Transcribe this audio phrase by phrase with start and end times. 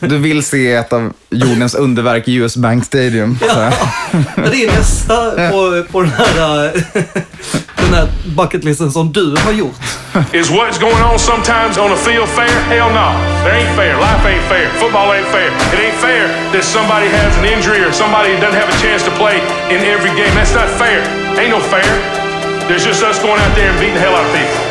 [0.00, 3.38] Du vill se ett av jordens underverk i US Bank Stadium.
[3.40, 3.74] Så här.
[4.50, 6.72] Det är nästa på, på den här,
[7.76, 9.80] den här bucketlisten som du har gjort.
[10.32, 12.54] Is what's going on sometimes on the field fair?
[12.68, 13.08] Hell no.
[13.48, 13.94] It ain't fair.
[13.96, 14.68] Life ain't fair.
[14.80, 15.48] Football ain't fair.
[15.72, 19.10] It ain't fair that somebody has an injury or somebody doesn't have a chance to
[19.10, 19.36] play
[19.72, 20.34] in every game.
[20.34, 21.00] That's not fair.
[21.40, 21.88] Ain't no fair.
[22.68, 24.65] There's just us going out there and beating the hell out of people.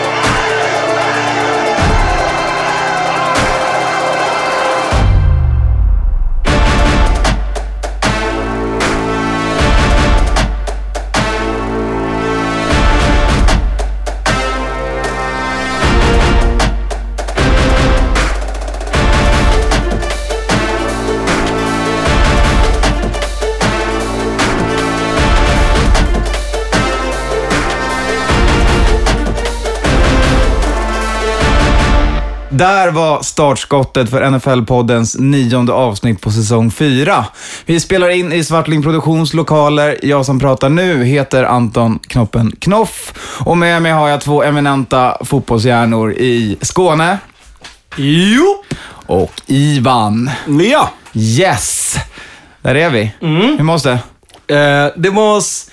[32.58, 37.25] Där var startskottet för NFL-poddens nionde avsnitt på säsong 4.
[37.66, 39.97] Vi spelar in i Svartling Produktions lokaler.
[40.03, 43.14] Jag som pratar nu heter Anton Knoppen Knoff
[43.45, 47.17] och med mig har jag två eminenta fotbollshjärnor i Skåne
[47.97, 48.64] Jo!
[49.06, 50.30] och Ivan.
[50.72, 50.90] Ja.
[51.14, 51.95] Yes!
[52.62, 53.12] Där är vi.
[53.19, 54.00] Hur mås det?
[54.56, 55.72] Eh, det var s-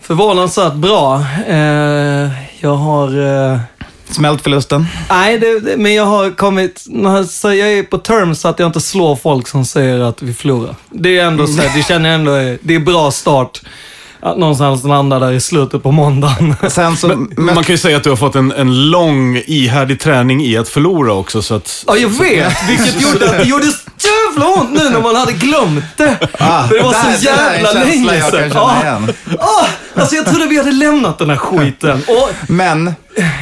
[0.00, 1.24] förvånansvärt bra.
[1.48, 2.30] Eh,
[2.60, 3.08] jag har...
[3.52, 3.58] Eh,
[4.10, 4.86] Smält förlusten?
[5.10, 6.84] nej, det, det, men jag har kommit...
[7.06, 10.34] Alltså, jag är på terms så att jag inte slår folk som säger att vi
[10.34, 10.74] förlorar.
[10.90, 13.62] Det är ändå så här, det känner jag ändå är, det är bra start.
[14.20, 16.54] Att någonstans landa där i slutet på måndagen.
[16.70, 17.06] Sen så...
[17.08, 20.56] Men, man kan ju säga att du har fått en, en lång, ihärdig träning i
[20.56, 21.42] att förlora också.
[21.42, 22.68] Så att, Ja, jag vet.
[22.68, 26.16] Vilket gjorde att det gjorde så jävla ont nu när man hade glömt det.
[26.38, 28.50] För det var där- så det där är en jävla länge jag kan sedan.
[28.54, 28.82] Ja.
[28.82, 29.12] igen.
[29.38, 29.66] Ah,
[30.00, 32.02] alltså jag trodde vi hade lämnat den här skiten.
[32.08, 32.94] Och Men,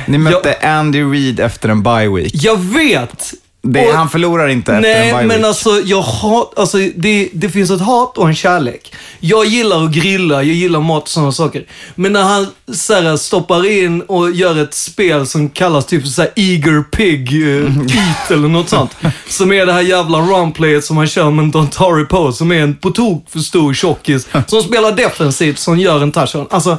[0.06, 2.32] ni mötte Andy Reid efter en bye week.
[2.34, 3.34] jag vet.
[3.66, 5.46] Det, Och- han förlorar inte efter en Nej, bye men week.
[5.46, 8.94] alltså, jag hat, alltså det, det finns ett hat och en kärlek.
[9.20, 11.64] Jag gillar att grilla, jag gillar mat och sådana saker.
[11.94, 16.22] Men när han så här, stoppar in och gör ett spel som kallas typ så
[16.22, 18.90] här Eager Pig uh, Eat eller något sånt.
[19.28, 22.60] Som är det här jävla runplayet som han kör med en Dontari på, som är
[22.62, 24.28] en på tok för stor tjockis.
[24.46, 26.46] Som spelar defensivt, som gör en touchdown.
[26.50, 26.78] Alltså,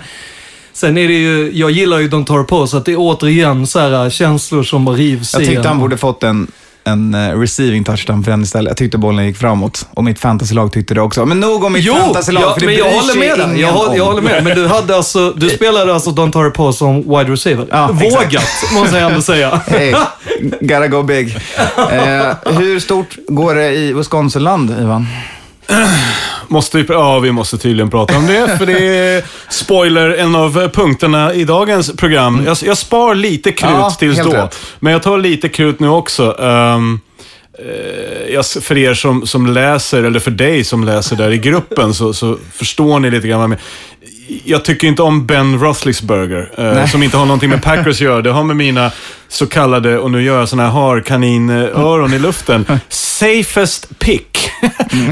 [0.74, 3.68] Sen är det ju, jag gillar ju Don't Tar på så att det är återigen
[3.68, 6.52] så här känslor som bara rivs Jag tyckte han borde fått en,
[6.86, 8.70] en eh, receiving touchdown för den istället.
[8.70, 9.88] Jag tyckte bollen gick framåt.
[9.94, 11.26] Och mitt fantasylag tyckte det också.
[11.26, 13.62] Men nog om mitt Jo, fantasylag, ja, för det men jag håller med dig.
[13.62, 14.44] Jag, håller- jag håller med.
[14.44, 17.68] Men du, hade alltså, du spelade alltså Don't Tar på som wide receiver.
[17.72, 18.74] Ja, Vågat, exakt.
[18.74, 19.62] måste jag ändå säga.
[19.68, 19.94] Hey,
[20.62, 21.38] gotta go big.
[21.92, 25.08] Eh, hur stort går det i Wisconsinland, Ivan?
[26.48, 30.70] Måste vi, ja, vi måste tydligen prata om det, för det är spoiler, en av
[30.74, 32.44] punkterna i dagens program.
[32.46, 34.60] Jag, jag spar lite krut Ja, tills då, rätt.
[34.80, 36.36] men jag tar lite krut nu också.
[36.40, 36.80] Eh,
[38.34, 42.14] jag, för er som, som läser, eller för dig som läser där i gruppen, så,
[42.14, 43.56] så förstår ni lite grann.
[44.28, 44.42] Jag.
[44.46, 46.50] Jag tycker inte om Ben Roethlisberger,
[46.82, 48.22] eh, som inte har någonting med Packers att göra.
[48.22, 48.92] Det har med mina
[49.28, 54.50] så kallade, och nu gör jag sådana här harkaninöron i luften, safest pick.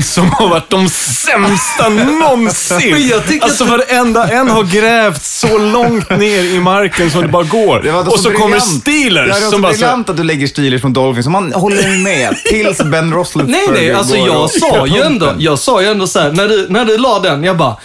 [0.04, 3.08] som har varit de sämsta någonsin.
[3.10, 7.82] Jag alltså varenda en har grävt så långt ner i marken som det bara går.
[7.84, 8.82] Det och så kommer briljant.
[8.82, 11.28] Steelers Ja, det så som bara så, briljant att du lägger Steelers mot Dolphins.
[11.28, 15.60] Man håller med tills Ben Roethlisberger Nej, nej, alltså jag och- sa ju ändå, jag
[15.60, 17.78] sa ju ändå så här, när du, när du la den, jag bara,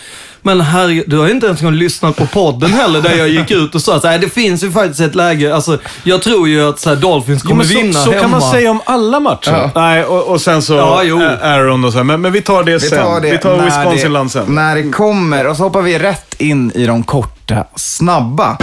[0.43, 3.51] men herregud, du har ju inte ens gång lyssnat på podden heller där jag gick
[3.51, 6.49] ut och sa att så här, det finns ju faktiskt ett läge, alltså jag tror
[6.49, 8.21] ju att så här, Dolphins kommer så, vinna så hemma.
[8.21, 9.53] kan man säga om alla matcher.
[9.53, 9.71] Ja.
[9.75, 11.21] Nej, och, och sen så Ja, jo.
[11.43, 12.05] Aaron och så här.
[12.05, 13.03] Men, men vi tar det Vi sen.
[13.05, 14.45] tar det vi tar när Wisconsin-land det, sen.
[14.55, 15.47] när det kommer.
[15.47, 18.57] Och så hoppar vi rätt in i de korta, snabba.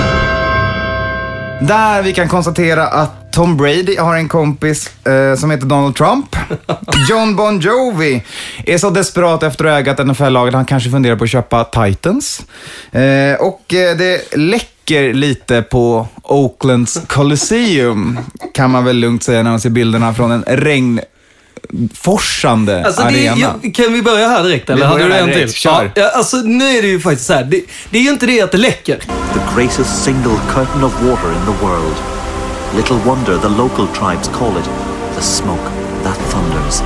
[1.62, 6.36] Där vi kan konstatera att Tom Brady har en kompis eh, som heter Donald Trump.
[7.10, 8.24] John Bon Jovi
[8.66, 11.64] är så desperat efter att äga ett NFL-lag att han kanske funderar på att köpa
[11.64, 12.42] Titans.
[12.92, 18.20] Eh, och eh, det läcker lite på Oaklands Coliseum,
[18.54, 23.54] kan man väl lugnt säga när man ser bilderna från en regnforsande Alltså det, arena.
[23.64, 24.86] är- kan vi börja här direkt eller?
[24.86, 25.54] Hade du en till?
[25.54, 25.92] Kör.
[25.96, 27.44] Ja, alltså nu är det ju faktiskt så här.
[27.44, 28.98] Det, det är ju inte det att det läcker.
[29.34, 31.96] the greatest single curtain of water in the world.
[32.76, 34.66] Little wonder the local tribes call it
[35.16, 35.72] the smoke
[36.04, 36.82] that thunders.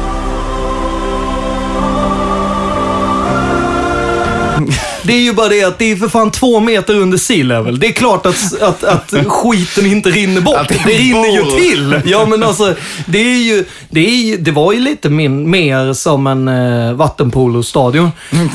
[5.04, 7.80] Det är ju bara det att det är för fan två meter under sea level.
[7.80, 10.58] Det är klart att, att, att skiten inte rinner bort.
[10.58, 12.02] Att det Det rinner ju till.
[12.06, 12.76] Ja men alltså,
[13.06, 16.94] det är ju, det, är ju, det var ju lite min, mer som en uh,
[16.94, 18.12] vattenpolostadion.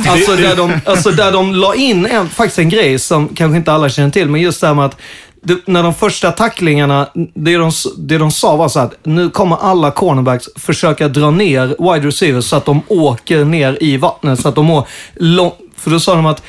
[0.08, 3.72] Alltså där, de, alltså där de la in en, faktiskt en grej som kanske inte
[3.72, 4.96] alla känner till, men just det här med att
[5.44, 9.56] det, när de första tacklingarna, det de, det de sa var så att nu kommer
[9.56, 14.40] alla cornerbacks försöka dra ner wide receivers så att de åker ner i vattnet.
[14.40, 16.42] Så att de mår långt, för då sa de att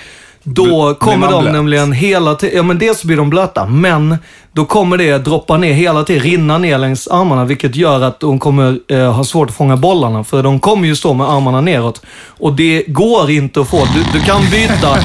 [0.43, 1.53] då kommer de blöt?
[1.53, 4.17] nämligen hela tiden, ja men dels blir de blöta, men
[4.51, 8.39] då kommer det droppa ner hela tiden, rinna ner längs armarna, vilket gör att de
[8.39, 10.23] kommer eh, ha svårt att fånga bollarna.
[10.23, 12.01] För de kommer ju stå med armarna neråt.
[12.27, 13.77] Och det går inte att få.
[13.77, 14.97] Du, du kan byta.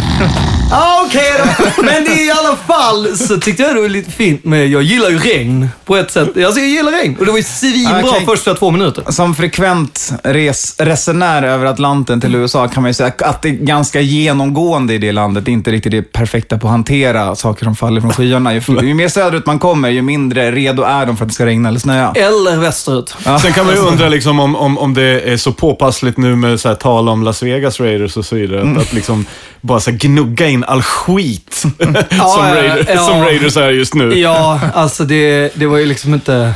[0.71, 1.83] Ah, Okej då.
[1.83, 4.83] Men det är i alla fall så tyckte jag det var lite fint med, jag
[4.83, 6.29] gillar ju regn på ett sätt.
[6.29, 7.17] Alltså jag gillar regn.
[7.19, 8.27] Och det var ju svinbra Okej.
[8.27, 9.05] första två minuter.
[9.09, 13.53] Som frekvent res, resenär över Atlanten till USA kan man ju säga att det är
[13.53, 15.45] ganska genomgående i det landet.
[15.45, 18.55] Det är inte riktigt det perfekta på att hantera saker som faller från skyarna.
[18.55, 21.47] Ju, ju mer söderut man kommer, ju mindre redo är de för att det ska
[21.47, 22.13] regna eller snöa.
[22.15, 23.15] Eller västerut.
[23.43, 26.61] Sen kan man ju undra liksom, om, om, om det är så påpassligt nu med
[26.61, 28.61] så här, tal om Las Vegas Raiders och så vidare.
[28.61, 28.77] Mm.
[28.77, 29.27] Att, att liksom
[29.61, 31.73] bara så gnugga in all skit som,
[32.11, 33.07] Ja, Raiders, ja.
[33.07, 34.19] som Raiders är just nu.
[34.19, 36.53] Ja, alltså det, det var ju liksom inte...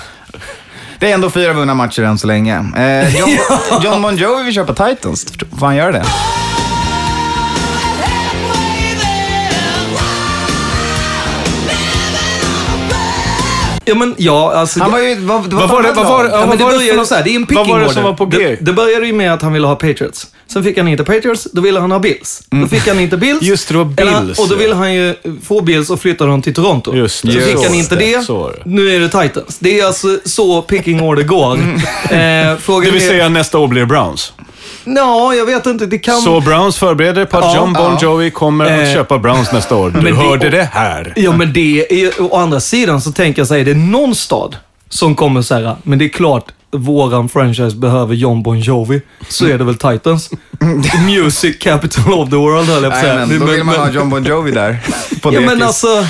[0.99, 2.57] Det är ändå fyra vunna matcher än så länge.
[2.77, 3.29] Eh, John,
[3.83, 5.27] John Bon Jovi vill köpa Titans.
[5.59, 6.05] Får han göra det?
[13.85, 14.81] Ja, men ja, alltså...
[14.81, 15.15] Han var ju...
[15.15, 17.25] Vad, Vad var det- vad var det- Ja, men vad det det började så här,
[17.25, 18.39] det är en vad picking var det som var på G?
[18.39, 20.27] Det, det började ju med att han ville ha Patriots.
[20.53, 22.43] Sen fick han inte Patriots, då ville han ha Bills.
[22.51, 23.43] Då fick han inte Bills.
[23.43, 25.15] Just det, det var Bills, Och då ville han ju
[25.45, 26.97] få Bills och flytta dem till Toronto.
[26.97, 27.33] Just det.
[27.33, 28.53] Så fick han inte det, det.
[28.65, 28.71] det.
[28.71, 29.57] Nu är det Titans.
[29.59, 31.55] Det är alltså så picking order går.
[31.55, 34.33] Eh, frågan Det vill säga nästa år blir Browns.
[34.85, 35.87] Ja, jag vet inte.
[35.87, 36.21] Det kan...
[36.21, 37.99] Så Browns förbereder på att Ja, John Bon ja.
[38.03, 39.91] Jovi kommer att Eh, köpa Browns nästa år.
[39.91, 41.13] Du men det- hörde det här.
[41.17, 44.15] Ja, men det är, å andra sidan så tänker jag så här, är det någon
[44.15, 44.57] stad
[44.89, 49.59] som kommer säga, men det är klart, våran franchise behöver John Bon Jovi, så är
[49.59, 50.31] det väl Titans.
[51.07, 53.15] Music capital of the world, höll jag på att säga.
[53.17, 54.79] Nej, men, då vill man ha John Bon Jovi där.
[55.23, 56.07] På Ja, men alltså,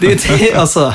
[0.00, 0.94] det är det, alltså.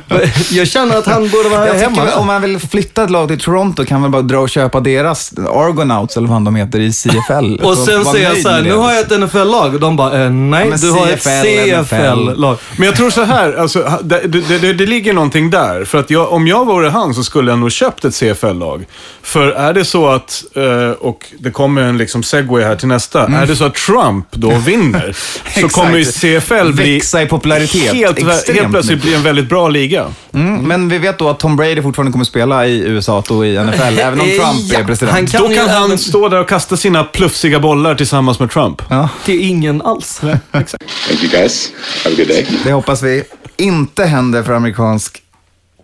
[0.50, 2.04] Jag känner att han borde vara Jag hemma.
[2.04, 4.80] väl, om man vill flytta ett lag till Toronto kan man bara dra och köpa
[4.80, 7.60] deras Argonauts, eller vad de heter, i CFL.
[7.62, 10.30] Och sen säger jag så här, nu har jag ett NFL-lag och de bara, eh,
[10.30, 12.56] nej, Ja, du har ett CFL, CFL-lag.
[12.76, 15.84] Men jag tror så här, alltså, det, det, det, det ligger någonting där.
[15.84, 18.84] För att jag, om jag vore han så skulle jag nog köpt ett CFL-lag.
[19.22, 23.26] För är det så att, eh, och det kommer en liksom segway här till nästa,
[23.26, 25.16] är det så att Trump då vinner,
[25.60, 29.68] så kommer ju CFL bli Växa i popularitet helt, helt plötsligt bli en väldigt bra
[29.68, 29.81] liga.
[30.34, 33.56] Mm, men vi vet då att Tom Brady fortfarande kommer spela i USA och i
[33.58, 35.12] NFL, även om Trump ja, är president.
[35.16, 38.38] han kan- Då kan ju han även- stå där och kasta sina plufsiga bollar tillsammans
[38.40, 38.82] med Trump.
[38.88, 40.20] Ja, Det är ingen alls.
[40.52, 41.70] Thank you guys.
[42.04, 42.46] Have a good day.
[42.64, 43.22] det hoppas vi
[43.56, 45.21] inte händer för amerikansk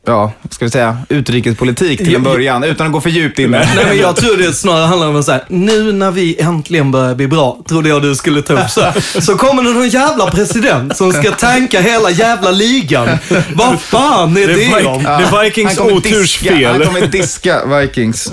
[0.09, 3.69] ja, ska vi säga, utrikespolitik till en början, utan att gå för djupt in Nej,
[3.89, 7.29] men jag tror det snarare handlar om att säga, nu när vi äntligen börjar bli
[7.29, 8.93] bra, trodde jag du skulle ta upp så.
[9.21, 13.09] Så kommer det någon jävla president som ska tanka hela jävla ligan.
[13.55, 15.03] Vad fan är Det det om?
[15.03, 16.65] det är Vikings otursfel.
[16.65, 18.33] Han kommer diska Vikings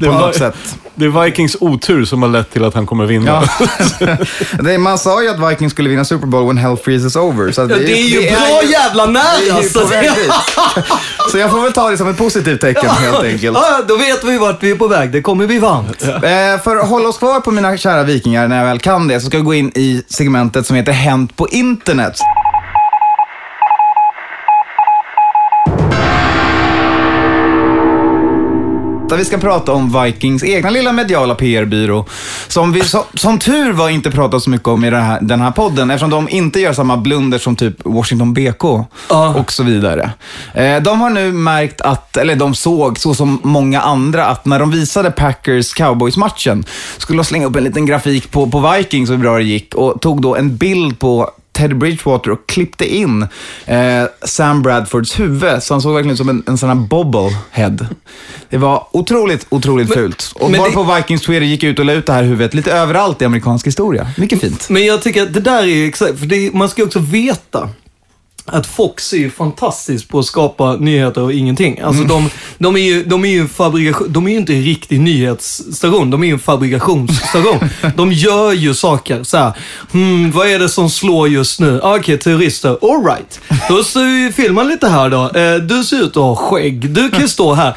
[0.00, 0.56] på något sätt.
[1.00, 3.42] Det är Vikings otur som har lett till att han kommer vinna.
[4.00, 4.16] Ja.
[4.62, 7.52] det, man sa ju att Vikings skulle vinna Super Bowl when hell freezes over.
[7.52, 9.22] Så att Ja, det är ju bra jävla det nära!
[9.58, 10.32] är ju Så, på väg dit.
[11.32, 13.58] Så jag får väl ta det som ett positivt tecken helt enkelt.
[13.62, 15.10] ja, då vet vi vart vi är på väg.
[15.12, 16.02] Det kommer bli varmt.
[16.02, 19.20] Eh, för att hålla oss kvar på mina kära vikingar när jag väl kan det,
[19.20, 22.18] så ska jag gå in i segmentet som heter Hänt på internet.
[29.10, 32.06] Där vi ska prata om Vikings egna lilla mediala PR-byrå.
[32.48, 35.40] Som vi som, som tur var inte pratat så mycket om i den här, den
[35.40, 38.62] här podden eftersom de inte gör samma blunder som typ Washington BK
[39.08, 39.34] Ja.
[39.34, 40.10] och så vidare.
[40.54, 44.58] Eh, de har nu märkt att, eller de såg så som många andra, att när
[44.58, 46.64] de visade Packers-Cowboys-matchen
[46.98, 49.74] skulle de slänga upp en liten grafik på, på Vikings och hur bra det gick
[49.74, 53.22] och tog då en bild på Ted Bridgewater och klippte in
[53.66, 53.78] eh,
[54.24, 57.86] Sam Bradfords huvud, så han såg verkligen ut som en, en sån här bobblehead.
[58.48, 60.32] Det var otroligt, otroligt fult.
[60.34, 62.54] Och men bara det- på Vikings Twitter gick ut och la ut det här huvudet
[62.54, 64.06] lite överallt i amerikansk historia.
[64.16, 64.68] Mycket fint.
[64.70, 67.68] Men jag tycker att det där är exakt, för det, man ska ju också veta
[68.52, 71.80] att Fox är ju fantastiskt på att skapa nyheter och ingenting.
[71.80, 75.00] Alltså de, de, är ju, de är ju fabrikation, de är ju inte en riktig
[75.00, 77.58] nyhetsstation, de är ju en fabrikationsstation.
[77.96, 79.52] de gör ju saker så här.
[79.92, 81.80] Hmm, vad är det som slår just nu?
[81.82, 82.78] Ah, Okej, terrorister.
[82.82, 83.40] All right.
[83.68, 85.30] Då så vi filmar lite här då.
[85.40, 86.90] Eh, du ser ut att ha skägg.
[86.90, 87.74] Du kan stå här,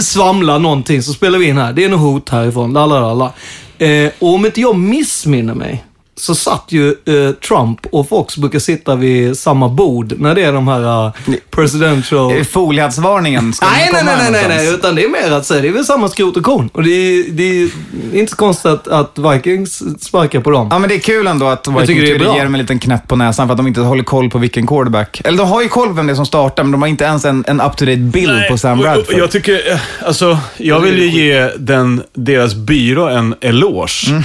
[0.00, 1.72] svamla någonting, så spelar vi in här.
[1.72, 2.72] Det är något hot härifrån.
[2.72, 3.32] Lalalala.
[3.78, 5.84] Eh, och om inte jag missminner mig,
[6.22, 10.52] så satt ju eh, Trump och Fox brukar sitta vid samma bord när det är
[10.52, 11.12] de här uh,
[11.50, 12.36] presidential...
[12.36, 15.46] Eh, Foliehattsvarningen ska Nej, nej, komma nej, nej, nej, nej, utan det är mer att
[15.46, 16.70] säga, det är väl samma skrot och korn.
[16.72, 17.68] Och det är, det är
[18.12, 20.68] inte så konstigt att, att Vikings sparkar på dem.
[20.70, 23.48] Ja, men det är kul ändå att Vikings ger dem en liten knäpp på näsan
[23.48, 25.20] för att de inte håller koll på vilken quarterback.
[25.24, 27.04] Eller de har ju koll på vem det är som startar, men de har inte
[27.04, 29.18] ens en, en up-to-date bild på Sam Bradford.
[29.18, 34.10] Jag tycker, eh, alltså, jag vill ju ge den, deras byrå en eloge.
[34.10, 34.22] Mm.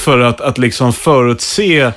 [0.00, 1.92] För att, att liksom förutse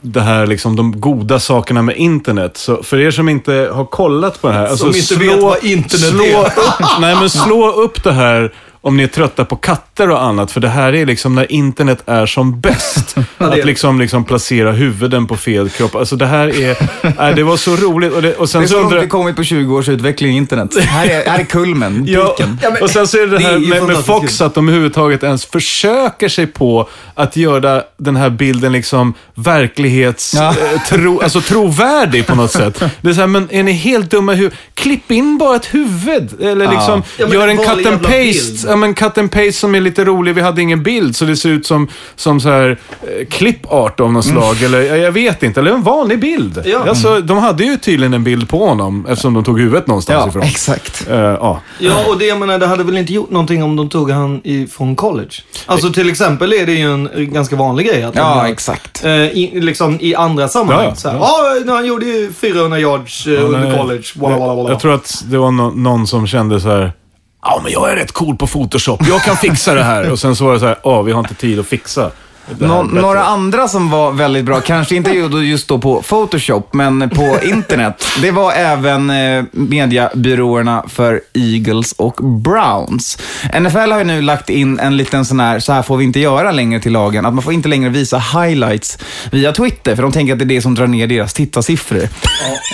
[0.00, 2.56] det här, liksom, de goda sakerna med internet.
[2.56, 4.66] Så för er som inte har kollat på det här.
[4.66, 6.40] alltså, Som inte vet vad internet slå är.
[6.40, 6.52] Upp,
[7.00, 8.52] nej, men slå upp det här
[8.86, 10.50] om ni är trötta på katter och annat.
[10.50, 13.14] För det här är liksom när internet är som bäst.
[13.38, 13.64] det att det.
[13.64, 15.94] liksom, liksom placera huvuden på fel kropp.
[15.94, 16.76] Alltså det här är,
[17.18, 18.12] nej, det var så roligt.
[18.12, 19.88] Och, det, och det sen är så så långt undrar vi kommit på 20 års
[19.88, 20.78] utveckling i internet.
[20.80, 22.36] Här är, här är kulmen, Ja,
[22.80, 25.46] och sen så är det det det här med, med Fox, att de överhuvudtaget ens
[25.46, 30.34] försöker sig på att göra den här bilden liksom verklighets...
[30.34, 30.48] Ja.
[30.48, 32.82] eh, Tro, alltså trovärdig på något sätt.
[33.00, 34.58] Det är så här, men är ni helt dumma i huvudet?
[34.74, 36.40] Klipp in bara ett huvud.
[36.40, 38.75] Eller liksom, Ja, gör en cut and paste.
[38.76, 40.34] Ja, men cut and paste som är lite rolig.
[40.34, 44.12] Vi hade ingen bild, så det ser ut som, som så här eh, klippart av
[44.12, 44.62] något slag.
[44.62, 45.60] Eller jag, vet inte.
[45.60, 46.62] Eller en vanlig bild.
[46.66, 46.84] Ja.
[46.88, 50.28] Alltså, de hade ju tydligen en bild på honom eftersom de tog huvudet någonstans Ja,
[50.28, 50.42] ifrån.
[50.42, 51.06] exakt.
[51.10, 51.60] Eh, ja.
[51.78, 54.40] Ja, och det jag menar, det hade väl inte gjort någonting om de tog han
[54.44, 55.30] i, från college?
[55.66, 59.04] Alltså till exempel är det ju en ganska vanlig grej att de Ja, gör, exakt.
[59.04, 60.84] eh, i, liksom i andra sammanhang.
[60.84, 61.54] Ja, ja, så här, ja.
[61.66, 64.04] ja, han gjorde ju 400 yards eh, under college.
[64.16, 64.70] Walla, walla, walla.
[64.70, 66.92] Jag tror att det var nå- någon som kände så här.
[67.48, 69.00] Ja, men jag är rätt cool på Photoshop.
[69.08, 70.10] Jag kan fixa det här.
[70.10, 70.78] Och sen så var det så här.
[70.84, 72.10] Ja, vi har inte tid att fixa.
[72.58, 76.68] det Nå- bättre." några andra som var väldigt bra, kanske inte just då på Photoshop,
[76.74, 78.06] men på internet.
[78.22, 83.18] Det var även eh, mediebyråerna för Eagles och Browns.
[83.60, 86.20] NFL har ju nu lagt in en liten sån här, så här får vi inte
[86.20, 88.98] göra längre till lagen, att man får inte längre visa highlights
[89.30, 92.02] via Twitter, för de tänker att det är det som drar ner deras tittarsiffror.
[92.02, 92.08] Eh,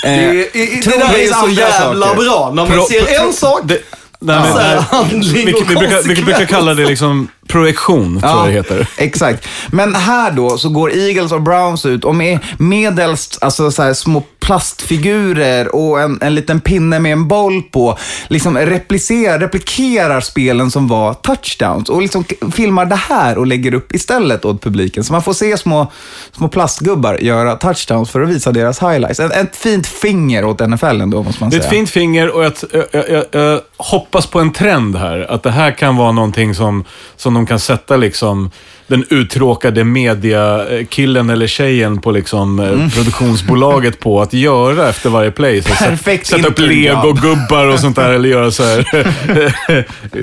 [0.02, 2.24] Det, är- i- det där är så jävla saker.
[2.24, 2.52] bra.
[2.54, 3.78] När man Pro- ser pro- en sak, Det,
[4.22, 4.84] nej, men, så här, nej.
[4.90, 8.88] handling vi, vi, brukar, vi brukar kalla det liksom projektion, tror jag det heter.
[8.96, 9.48] Exakt.
[9.68, 13.94] Men här då så går Eagles och Browns ut och med medelst alltså så här
[13.94, 20.70] små plastfigurer och en, en liten pinne med en boll på liksom replicerar, replikerar spelen
[20.70, 25.04] som var touchdowns och liksom filmar det här och lägger upp istället åt publiken.
[25.04, 25.92] Så man får se små,
[26.32, 29.20] små plastgubbar göra touchdowns för att visa deras highlights.
[29.20, 31.70] Ett, ett fint finger åt NFL ändå, måste man Det är säga.
[31.70, 32.52] ett fint finger och jag,
[32.92, 35.26] jag, jag, jag hoppas på en trend här.
[35.30, 36.84] Att det här kan vara någonting som,
[37.16, 38.50] som de kan sätta liksom
[38.92, 45.62] den uttråkade mediakillen eller tjejen på liksom, eh, produktionsbolaget på att göra efter varje play.
[45.62, 48.84] Så Perfekt Sätta upp legogubbar och sånt där eller göra så här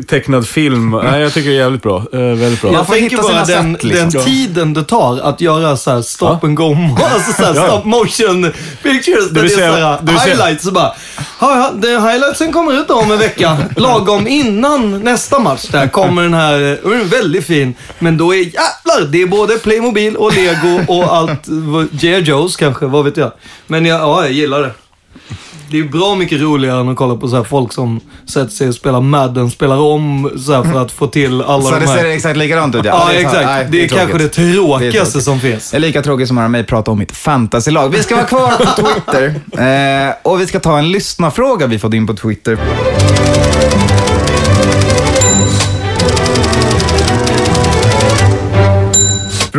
[0.07, 0.99] tecknad film.
[1.03, 1.97] Nej, jag tycker det är jävligt bra.
[2.13, 2.71] Eh, väldigt bra.
[2.71, 4.09] Man Jag får tänker hitta bara den, sätt, liksom.
[4.09, 6.39] den tiden det tar att göra så här stop Ja.
[6.43, 6.75] and go,
[7.13, 7.67] alltså så här Ja.
[7.67, 8.51] stop motion
[8.83, 9.29] pictures.
[9.31, 10.91] Det är säga- så här det highlights och bara,
[11.39, 13.57] ja, det, highlightsen kommer ut om en vecka.
[13.75, 17.73] Lagom innan nästa match där kommer den här, den är väldigt fin.
[17.99, 21.47] Men då är jävlar, det är både Playmobil och Lego och allt,
[21.91, 22.21] J.R.
[22.21, 23.31] Joe's kanske, vad vet jag.
[23.67, 24.71] Men jag, ja, jag gillar det.
[25.71, 27.99] Det är bra mycket roligare än att kolla på så här folk som
[28.29, 31.79] sätter sig och spelar Madden, spelar om så för att få till alla Så de
[31.79, 31.97] det här...
[31.97, 33.05] ser exakt likadant ut, ja.
[33.07, 33.45] Ja, det är exakt.
[33.45, 35.23] Nej, det är, kanske det tråkigaste tråkigt.
[35.23, 35.71] som finns.
[35.71, 37.89] Det är lika tråkigt som att höra mig prata om mitt fantasylag.
[37.89, 39.35] Vi ska vara kvar på Twitter
[40.07, 42.57] eh, och vi ska ta en lyssnarfråga vi fått in på Twitter.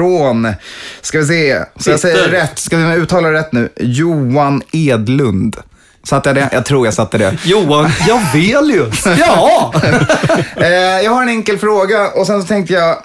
[0.01, 0.53] Från,
[1.01, 3.69] ska vi se, så jag säger rätt, ska vi uttala det rätt nu?
[3.81, 5.57] Johan Edlund.
[6.05, 6.49] Satte jag det?
[6.53, 7.37] Jag tror jag satte det.
[7.45, 9.07] Johan Javelius.
[9.19, 9.75] Ja!
[10.57, 10.69] Eh,
[11.05, 12.97] jag har en enkel fråga och sen så tänkte jag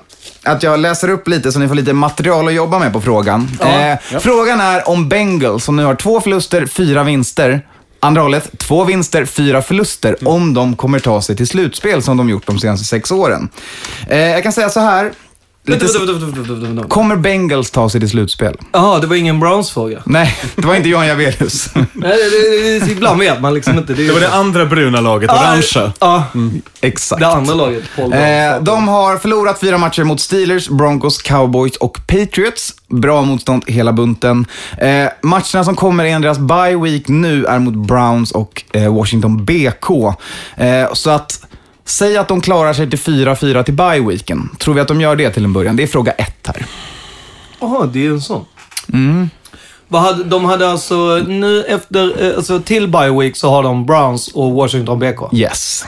[0.43, 3.49] att jag läser upp lite så ni får lite material att jobba med på frågan.
[3.61, 7.61] Eh, Frågan är om Bengals som nu har två förluster, fyra vinster.
[7.99, 10.27] Andra hållet, två vinster, fyra förluster.
[10.27, 13.49] Om de kommer ta sig till slutspel som de gjort de senaste sex åren.
[14.09, 15.11] Eh, jag kan säga så här.
[15.67, 16.87] Lite Vänta, vänta, vänta, vänta, vänta, vänta.
[16.87, 18.57] kommer Bengals ta sig till slutspel?
[18.71, 20.01] Jaha, det var ingen Browns-fråga.
[20.05, 21.69] Nej, det var inte Johan Javelius.
[21.75, 23.93] Nej, det, det, det, ibland vet man liksom inte.
[23.93, 25.93] Det var det andra bruna laget, orangea.
[25.99, 26.23] Ja,
[26.81, 27.19] Exakt.
[27.19, 27.83] det andra laget.
[27.95, 28.19] Paul Eh,
[28.61, 32.73] de har förlorat fyra matcher mot Steelers, Broncos, Cowboys och Patriots.
[32.87, 34.45] Bra motstånd hela bunten.
[34.77, 39.45] Eh, matcherna som kommer i deras bye week nu är mot Browns och eh, Washington
[39.45, 39.89] BK.
[40.57, 41.44] Eh, så att,
[41.85, 44.49] säg att de klarar sig till 4-4 till bye weeken.
[44.59, 45.75] Tror vi att de gör det till en början?
[45.75, 46.65] Det är fråga ett här.
[47.59, 48.45] Jaha, det är en sån.
[48.93, 49.29] Mm.
[49.87, 50.95] Vad hade, de hade alltså,
[51.27, 55.33] nu efter, eh, alltså till bye week så har de Browns och Washington BK.
[55.33, 55.85] Yes.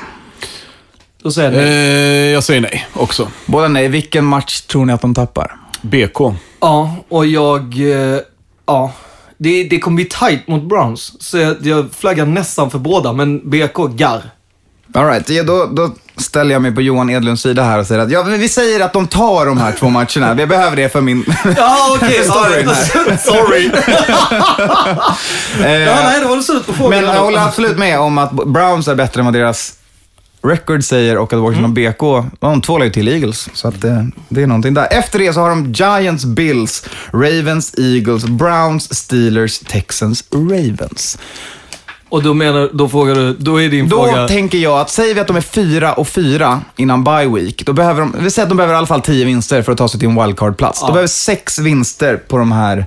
[1.23, 1.57] Då säger ni.
[1.57, 3.27] Eh, jag säger nej också.
[3.45, 3.87] Båda nej.
[3.87, 5.55] Vilken match tror ni att de tappar?
[5.81, 6.17] BK.
[6.59, 7.61] Ja, och jag...
[7.91, 8.19] eh,
[8.65, 8.91] Ja.
[9.37, 11.23] Det, det kommer bli tight mot Browns.
[11.23, 14.21] Så jag, jag flaggar nästan för båda, men BK garr.
[14.97, 18.01] All right, ja, då, då ställer jag mig på Johan Edlunds sida här och säger
[18.01, 20.33] att ja, vi säger att de tar de här två matcherna.
[20.33, 21.25] Vi behöver det för min...
[21.57, 22.23] Ja, okej.
[22.23, 23.17] storyn här.
[23.25, 23.71] Sorry.
[25.61, 27.03] Eh, ja, nej, det var slut på frågan.
[27.03, 29.73] Men jag håller absolut med om att Browns är bättre än vad deras
[30.43, 33.49] record säger och att Washington BK, de tvålar ju till Eagles.
[33.53, 34.87] Så att det, det är någonting där.
[34.91, 41.17] Efter det så har de Giants, Bills, Ravens, Eagles, Browns, Steelers, Texans, Ravens.
[42.09, 44.27] Och då menar, då frågar du, då är din Då fråga...
[44.27, 47.73] tänker jag att, säger vi att de är fyra och fyra innan bye week, då
[47.73, 49.87] behöver de, vi säger att de behöver i alla fall tio vinster för att ta
[49.87, 50.81] sig till en wildcard-plats.
[50.81, 52.85] De behöver sex vinster på de här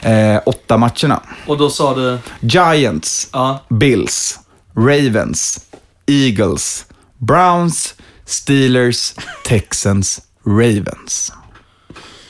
[0.00, 1.20] eh, åtta matcherna.
[1.46, 2.18] Och då sa du...
[2.40, 3.64] Giants, Ja.
[3.68, 4.38] Bills,
[4.76, 5.60] Ravens,
[6.06, 6.84] Eagles,
[7.18, 7.94] Browns,
[8.24, 11.32] Steelers, Texans, Ravens.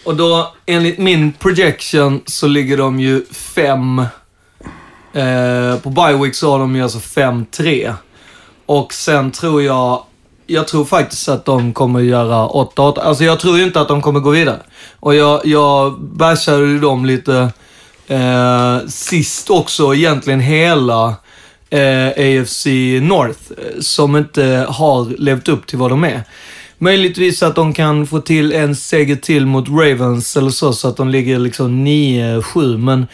[0.05, 4.03] Och då, enligt min projection, så ligger de ju fem...
[5.17, 7.95] Eh, på Biowick så har de ju alltså 5-3.
[8.67, 10.03] Och sen tror jag...
[10.49, 13.01] Jag tror faktiskt att de kommer göra 8-8.
[13.01, 14.61] Alltså jag tror ju inte att de kommer gå vidare.
[15.01, 17.53] Och jag, jag bashade ju dem lite
[18.07, 21.15] eh, sist också, egentligen hela
[21.71, 22.67] eh, AFC
[23.03, 26.23] North, eh, som inte har levt upp till vad de är.
[26.79, 30.97] Möjligtvis att de kan få till en seger till mot Ravens eller så, så att
[30.97, 33.07] de ligger liksom 9-7, men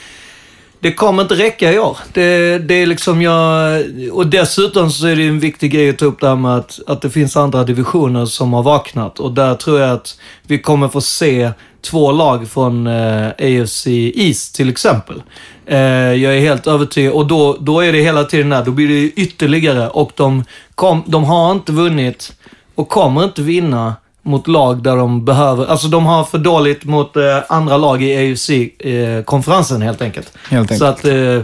[0.82, 1.98] det kommer inte räcka i år.
[2.12, 3.82] Det, det är liksom jag...
[4.12, 6.80] Och dessutom så är det en viktig grej att ta upp det här med att,
[6.86, 9.20] att det finns andra divisioner som har vaknat.
[9.20, 14.54] Och där tror jag att vi kommer få se två lag från eh, AFC East
[14.54, 15.22] till exempel.
[15.66, 15.78] Eh,
[16.14, 17.12] jag är helt övertygad.
[17.12, 19.88] Och då, då är det hela tiden där, då blir det ytterligare.
[19.88, 22.32] Och de, kom, de har inte vunnit
[22.74, 25.66] och kommer inte vinna mot lag där de behöver...
[25.66, 30.32] Alltså de har för dåligt mot eh, andra lag i AFC-konferensen helt enkelt.
[30.50, 30.78] Helt enkelt.
[30.78, 31.40] Så att eh,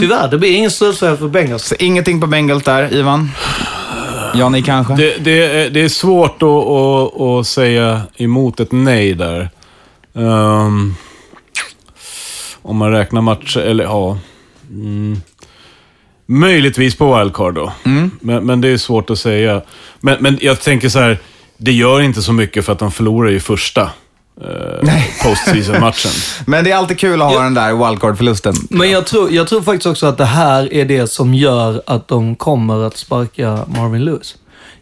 [0.00, 1.64] tyvärr, det blir ingen slutspel för Bengals.
[1.64, 3.30] Så ingenting på Bengals där, Ivan?
[4.34, 4.94] Ja, ni kanske?
[4.94, 9.50] Det, det, är, det är svårt att, att, att säga emot ett nej där.
[10.14, 10.94] Ehm,
[12.62, 14.18] om man räknar matcher, eller ja.
[14.70, 15.20] Mm,
[16.26, 17.72] möjligtvis på wildcard då.
[18.20, 19.62] Men, men det är svårt att säga.
[20.00, 21.18] Men, men jag tänker så här,
[21.62, 23.82] det gör inte så mycket för att de förlorar ju första
[24.40, 26.10] eh, postseason-matchen.
[26.46, 27.42] Men det är alltid kul att ha Ja.
[27.42, 28.54] den där wildcard-förlusten.
[28.70, 32.08] Men jag tror, jag tror faktiskt också att det här är det som gör att
[32.08, 34.34] de kommer att sparka Marvin Lewis.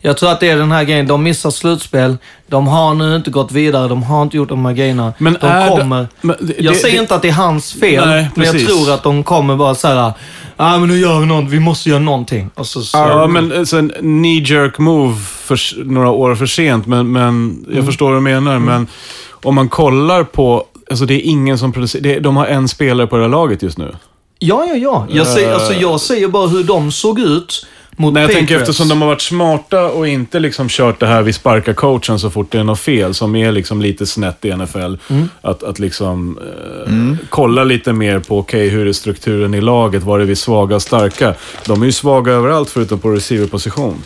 [0.03, 1.07] Jag tror att det är den här grejen.
[1.07, 2.17] De missar slutspel.
[2.47, 3.89] De har nu inte gått vidare.
[3.89, 5.13] De har inte gjort de här grejerna.
[5.19, 6.09] Men de är det- kommer...
[6.21, 8.91] men det- jag säger det- inte att det är hans fel, Nej, men jag tror
[8.95, 10.13] att de kommer bara så här.
[10.57, 11.51] ah, men nu gör vi något.
[11.51, 12.51] Vi måste göra någonting.
[12.63, 15.17] Så, så, Ja, men alltså, en knee jerk move
[15.59, 18.59] för, några år för sent, men, men jag förstår vad du menar.
[18.59, 18.87] Men
[19.33, 23.07] om man kollar på, alltså det är ingen som producerar, det, de har en spelare
[23.07, 23.95] på det här laget just nu.
[24.39, 25.07] Ja, ja, ja.
[25.11, 27.67] Jag säger, alltså, jag säger bara hur de såg ut
[28.01, 28.63] mot Nej, jag tänker Patriots.
[28.71, 32.31] eftersom de har varit smarta och inte liksom kört det här vi sparkar coachen så
[32.31, 34.95] fort det är något fel, som är liksom lite snett i NFL.
[35.41, 36.39] Att, att liksom
[36.87, 40.03] eh, kolla lite mer på, okej, hur är strukturen i laget?
[40.03, 41.35] Var är vi svaga och starka?
[41.67, 44.03] De är ju svaga överallt förutom på receiverposition.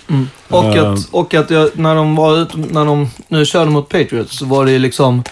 [0.49, 0.93] Och Eh.
[0.93, 4.45] att, och att jag, när de var ute, när de nu körde mot Patriots så
[4.45, 5.25] var det liksom,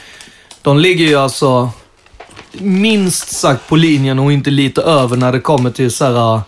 [0.62, 1.70] de ligger ju alltså
[2.58, 6.40] minst sagt på linjen och inte lite över när det kommer till så här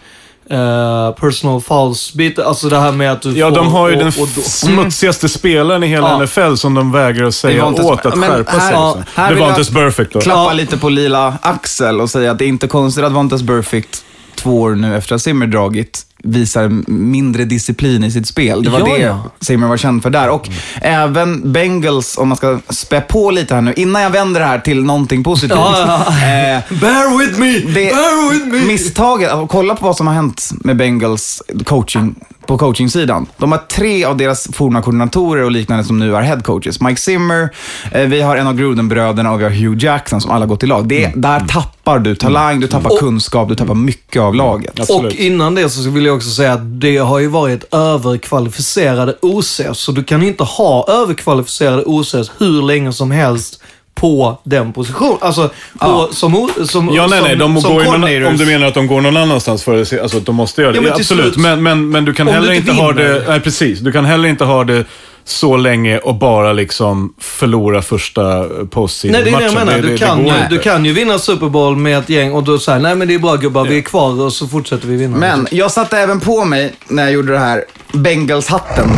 [0.50, 3.56] eh, personal fouls bit Alltså det här med att du Ja, får...
[3.56, 6.18] de har ju och, den och smutsigaste spelaren i hela Ja.
[6.24, 8.72] NFL som de vägrar att säga åt att skärpa här- sig.
[8.72, 9.12] ja, liksom.
[9.22, 10.20] här vill jag- Devontae Perfect då.
[10.20, 10.52] Klappa Ja.
[10.52, 14.04] lite på lila axel och säga att det är inte konstigt att Vontas Burfict
[14.34, 18.62] två år nu efter att Zimmer dragit visar mindre disciplin i sitt spel.
[18.64, 19.30] Det var Ja, det ja.
[19.40, 20.28] Simmer var känd för där.
[20.30, 20.48] Och
[20.82, 24.58] även Bengals, om man ska spä på lite här nu, innan jag vänder det här
[24.58, 25.50] till någonting positivt.
[25.58, 26.06] Ja.
[26.08, 27.52] Eh, Bear with me!
[27.58, 28.66] det Bear with me!
[28.72, 32.14] misstaget, kolla på vad som har hänt med Bengals coaching,
[32.46, 33.26] på coachingsidan.
[33.36, 36.80] De har tre av deras forna koordinatorer och liknande som nu är head coaches.
[36.80, 37.48] Mike Zimmer,
[37.92, 40.66] eh, vi har en av Gruden-bröderna och vi har Hugh Jackson som alla gått i
[40.66, 40.88] lag.
[40.88, 41.73] Det, Där tappar
[42.04, 44.80] du talang, du tappar Och- kunskap, du tappar mycket av laget.
[44.80, 45.12] Absolut.
[45.12, 49.78] Och innan det så vill jag också säga att det har ju varit överkvalificerade OCs.
[49.78, 53.60] Så du kan inte ha överkvalificerade OCs hur länge som helst
[53.94, 55.18] på den positionen.
[55.20, 56.08] Alltså, på, Ja.
[56.12, 57.36] som, som Ja, nej, som, nej.
[57.36, 59.92] De som går ju någon, om du menar att de går någon annanstans för att
[60.00, 60.78] alltså att de måste göra det.
[60.78, 61.36] Ja, men absolut.
[61.36, 63.24] Men, men, men du kan Om heller du inte inte ha det...
[63.28, 63.78] Nej, precis.
[63.80, 64.84] Du kan heller inte ha det
[65.24, 69.66] så länge och bara liksom förlora första postseason Nej, det är det jag matchen.
[69.66, 69.88] menar.
[69.88, 72.78] Du, kan, ju, du kan ju vinna Super Bowl med ett gäng och då säger
[72.78, 75.16] nej men det är bra gubbar, vi är kvar och så fortsätter vi vinna.
[75.16, 78.88] Men jag satte även på mig, när jag gjorde det här, Bengals-hatten.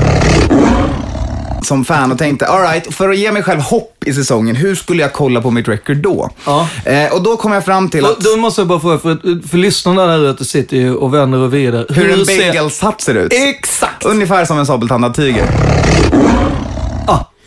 [1.67, 4.75] Som fan och tänkte, all right, för att ge mig själv hopp i säsongen, hur
[4.75, 6.31] skulle jag kolla på mitt record då?
[6.47, 6.69] Ja.
[6.85, 9.57] Eh, och då kom jag fram till att Då måste jag bara fråga, för, för
[9.59, 11.87] lyssnarna där ute sitter ju och vänder och vrider.
[11.89, 13.33] hur en ser- bagelshatt ser ut.
[13.33, 14.05] Exakt!
[14.05, 15.47] Ungefär som en sabeltandad tiger.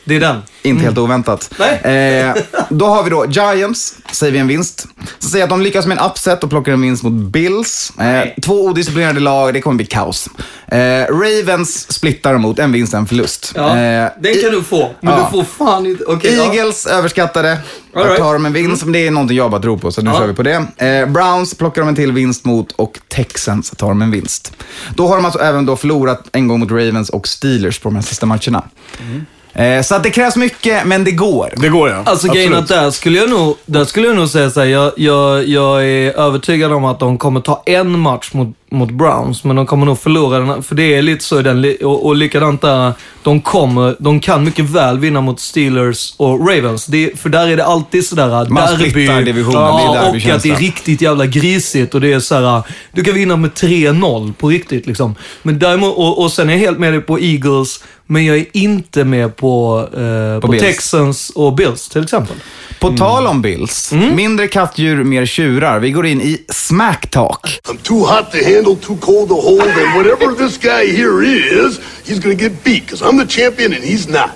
[0.10, 0.41] Det är den.
[0.62, 1.52] Inte helt oväntat.
[1.60, 2.24] Nej.
[2.24, 2.36] Eh,
[2.69, 4.86] då har vi då Giants, säger vi en vinst.
[5.19, 7.93] Så säger jag att de lyckas med en upset och plockar en vinst mot Bills.
[8.00, 10.30] Eh, två odisciplinerade lag, det kommer bli kaos.
[10.67, 10.78] Eh,
[11.10, 13.52] Ravens splittar emot en vinst, en förlust.
[13.56, 14.91] Ja, Eh, den kan du få.
[15.02, 15.30] Men ja.
[15.32, 16.04] du får fan inte...
[16.08, 16.19] Ja.
[16.30, 17.58] Eagles överskattade.
[17.95, 18.17] All right.
[18.19, 20.17] tar de en vinst, men det är någonting jag bara tror på, så nu Ja.
[20.17, 20.65] kör vi på det.
[20.78, 24.54] Eh, Browns plockar de en till vinst mot och Texans tar de en vinst.
[24.95, 27.95] Då har de alltså även då förlorat en gång mot Ravens och Steelers på de
[27.95, 28.63] här sista matcherna.
[29.02, 29.26] Mm.
[29.54, 31.54] Eh, så att det krävs mycket, men det går.
[31.58, 32.04] Det går ja.
[32.06, 34.92] Alltså grejen att där skulle jag nog, där skulle jag nog säga så här, jag,
[34.98, 39.56] jag, jag är övertygad om att de kommer ta en match mot, mot Browns, men
[39.56, 42.62] de kommer nog förlora den, för det är lite så i den, och, och likadant
[42.62, 46.86] där, de kommer, de kan mycket väl vinna mot Steelers och Ravens.
[46.86, 50.44] Det, för där är det alltid sådär Man splittar divisionen, ja, det är och att
[50.44, 54.50] det är riktigt jävla grisigt och det är såhär, du kan vinna med 3-0 på
[54.50, 55.16] riktigt liksom.
[55.42, 57.80] Men däremot, och, och sen är jag helt med dig på Eagles,
[58.12, 60.63] men jag är inte med på, eh, på, Bills.
[60.63, 62.36] Texans och Bills till exempel.
[62.80, 64.15] På tal om Bills, Mm.
[64.15, 65.80] mindre kattdjur, mer tjurar.
[65.80, 67.60] Vi går in i Smack Talk.
[67.67, 71.24] I'm too hot to handle, too cold to hold, and whatever this guy here
[71.67, 74.30] is, he's gonna get beat, because I'm the champion and he's not.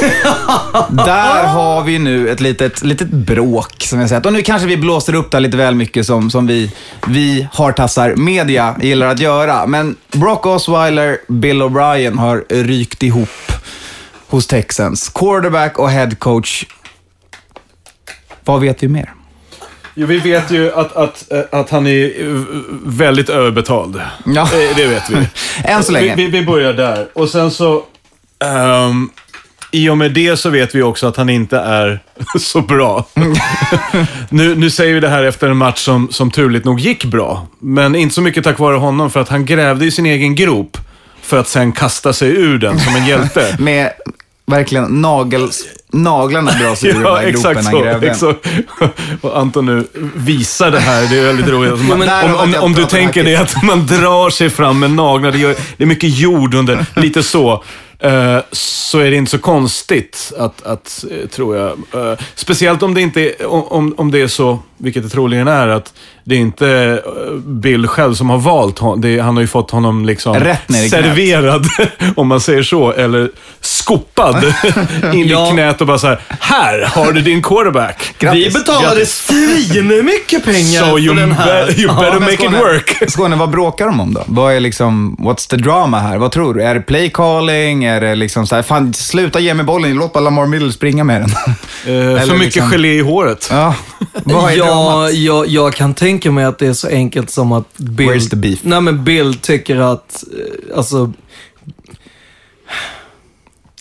[0.90, 4.26] Där har vi nu ett litet, litet bråk, som jag sett.
[4.26, 6.72] Och nu kanske vi blåser upp det lite väl mycket som, som vi,
[7.06, 9.66] vi hartassar media gillar att göra.
[9.66, 13.52] Men Brock Osweiler, Bill O'Brien har rykt ihop
[14.28, 15.08] hos Texans.
[15.08, 16.64] Quarterback och head coach.
[18.44, 19.12] Vad vet vi mer?
[19.94, 22.12] Jo, vi vet ju att, att, eh, att han är
[22.90, 24.00] väldigt överbetald.
[24.26, 24.42] Ja.
[24.42, 25.28] Eh, Det vet vi.
[25.64, 26.14] Än så länge.
[26.16, 27.08] Vi, vi, vi börjar där.
[27.12, 27.82] Och sen så...
[28.44, 29.10] ehm,
[29.70, 32.00] I och med det så vet vi också att han inte är
[32.38, 33.06] så bra.
[34.28, 37.46] nu, nu säger vi det här efter en match som, som turligt nog gick bra.
[37.58, 40.78] Men inte så mycket tack vare honom, för att han grävde i sin egen grop
[41.22, 43.56] för att sen kasta sig ur den som en hjälte.
[43.58, 43.92] Med
[44.46, 45.50] verkligen nagel,
[45.92, 48.10] naglarna dras ur Ja, här exakt gropen han grävde.
[48.10, 48.46] Exakt.
[49.20, 51.72] Och Anton nu visar det här, det är väldigt roligt.
[51.72, 55.32] Alltså, man, om, om, om du tänker dig att man drar sig fram med naglar,
[55.32, 57.64] det, gör, det är mycket jord under, lite så.
[58.00, 61.68] Eh, så är det inte så konstigt att, att eh, tror jag.
[61.70, 65.68] eh, speciellt om det inte är, om, om det är så, vilket det troligen är,
[65.68, 65.92] att
[66.24, 67.02] det är inte
[67.44, 69.00] Bill själv som har valt honom.
[69.00, 70.34] Det är, han har ju fått honom liksom
[70.90, 71.66] serverad,
[72.16, 74.44] om man säger så, eller skopad
[75.14, 75.48] in Ja.
[75.48, 78.14] i knät och bara så här, här har du din quarterback.
[78.18, 78.46] Grattis.
[78.46, 81.66] Vi betalade svin mycket pengar So you, för den här.
[81.66, 83.10] be, you better men make it Skåne, work.
[83.10, 84.22] Skåne, vad bråkar de om då?
[84.26, 86.18] Vad är liksom, what's the drama här?
[86.18, 86.62] Vad tror du?
[86.62, 87.84] Är det play calling?
[87.90, 91.04] Är det liksom så här, fan sluta ge mig bollen, låt bara Lamar Miller springa
[91.04, 91.30] med den.
[91.30, 93.48] Eh, för mycket liksom- gelé i håret.
[93.50, 93.74] Ja,
[94.24, 97.76] vad är Ja, jag, jag kan tänka mig att det är så enkelt som att
[97.76, 98.08] Bill...
[98.08, 98.58] Where's the beef?
[98.62, 100.24] Nej, men Bill tycker att,
[100.70, 101.12] eh, alltså,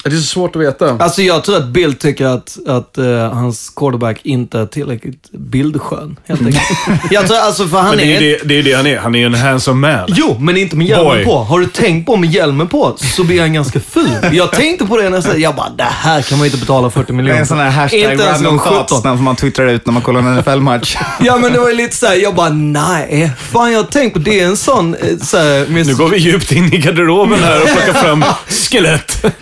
[0.04, 0.98] Det är så svårt att veta.
[1.00, 6.20] alltså jag tror att Bill tycker att, att eh, hans quarterback inte är tillräckligt bildskön,
[6.26, 6.64] helt enkelt.
[7.12, 8.22] jag tror alltså, för han Men det är är...
[8.22, 8.98] ju det, det, är det han är.
[8.98, 10.06] Han är ju en handsome man.
[10.08, 11.26] Jo, men inte med hjälmen Boy.
[11.26, 11.38] på.
[11.38, 14.10] Har du tänkt på med hjälmen på så blir han ganska ful.
[14.32, 16.90] Jag tänkte på det när jag sa, jag bara, det här kan man inte betala
[16.90, 19.02] 40 Det miljoner är en sån här hashtag Inte random någon thoughts 17.
[19.04, 20.98] den som man twittrar ut när man kollar en NFL-match.
[21.20, 23.32] Ja, men det var ju lite såhär, jag bara, nej.
[23.52, 26.52] Fan, jag har tänkt på, det är en sån, eh, såhär, Nu går vi djupt
[26.52, 29.26] in i garderoben här och plockar fram skelett.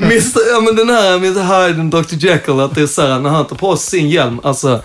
[0.54, 3.46] ja men den här Mr Hyde och Dr Jekyll, att det är såhär när han
[3.48, 4.82] tar på sig sin hjälm, alltså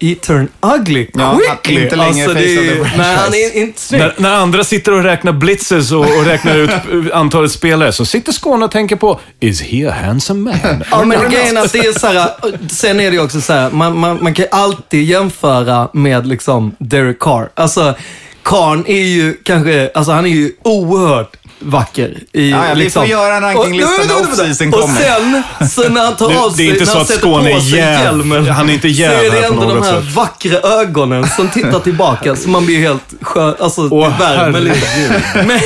[0.00, 1.82] He turn ugly Ja, quickly.
[1.84, 2.96] inte längre alltså, det.
[2.96, 4.00] Nej, han är inte snygg.
[4.00, 6.70] När, när andra sitter och räknar blitzes och, och räknar ut
[7.12, 10.84] antalet spelare så sitter Skåne och tänker på Is he a handsome man?
[10.90, 12.30] Ja, men grejen är att det är så här,
[12.68, 16.76] sen är det ju också så här, man, man, man kan alltid jämföra med liksom
[16.78, 17.48] Derek Carr.
[17.54, 17.94] Alltså,
[18.42, 22.18] Karn är ju kanske, alltså han är ju oerhört vacker.
[22.32, 23.02] I, Ja, ja, vi liksom.
[23.02, 25.00] får göra en rankinglista Och- när off-season Och kommer.
[25.00, 28.02] sen, så när han tar av sig, när han att sätter Skåne på sig jäv.
[28.02, 30.14] hjälmen, Han är inte jäv så är det på ändå de något här sätt.
[30.14, 35.22] vackra ögonen som tittar tillbaka, så man blir helt skön, alltså Åh, det värmer lite.
[35.34, 35.60] Men,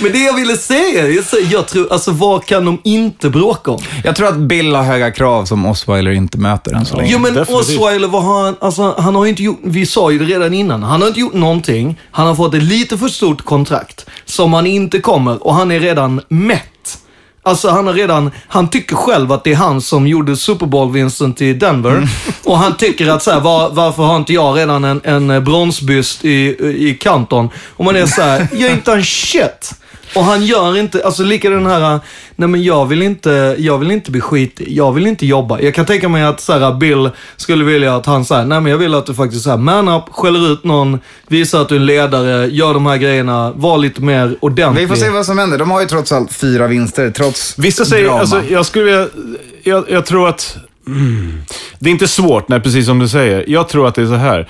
[0.00, 3.70] men det jag ville säga, jag, säger- jag tror, alltså vad kan de inte bråka
[3.70, 3.82] om?
[4.04, 7.08] Jag tror att Bill har höga krav som Osweiler inte möter än så länge.
[7.12, 7.78] Jo men definitivt.
[7.78, 10.82] Osweiler, vad har han, alltså, han har inte gjort, vi sa ju det redan innan,
[10.82, 12.00] han har inte gjort någonting.
[12.10, 15.80] Han har fått ett lite för stort kontrakt som han inte kommer och han är
[15.80, 16.98] redan mätt.
[17.44, 21.34] Alltså han har redan, han tycker själv att det är han som gjorde Super Bowl-vinsten
[21.34, 21.90] till Denver.
[21.90, 22.08] Mm.
[22.44, 26.24] Och han tycker att så här, var, varför har inte jag redan en, en bronsbyst
[26.24, 26.56] i,
[26.88, 27.50] i Canton?
[27.56, 29.74] Och man är så här, jag är inte en shit.
[30.14, 32.00] Och han gör inte, alltså lika den här,
[32.36, 35.60] nej men jag vill inte, jag vill inte bli skit, jag vill inte jobba.
[35.60, 38.70] Jag kan tänka mig att så här, Bill skulle vilja att han säger, nej men
[38.72, 40.98] jag vill att du faktiskt så här, man up, skäller ut någon,
[41.28, 44.82] visar att du är en ledare, gör de här grejerna, var lite mer ordentlig.
[44.82, 45.58] Vi får se vad som händer.
[45.58, 48.20] De har ju trots allt fyra vinster, trots Vissa säger, drama.
[48.20, 49.06] alltså, jag skulle vilja,
[49.62, 51.42] jag, jag tror att, mm,
[51.78, 53.44] det är inte svårt, nej, precis som du säger.
[53.48, 54.48] Jag tror att det är så här.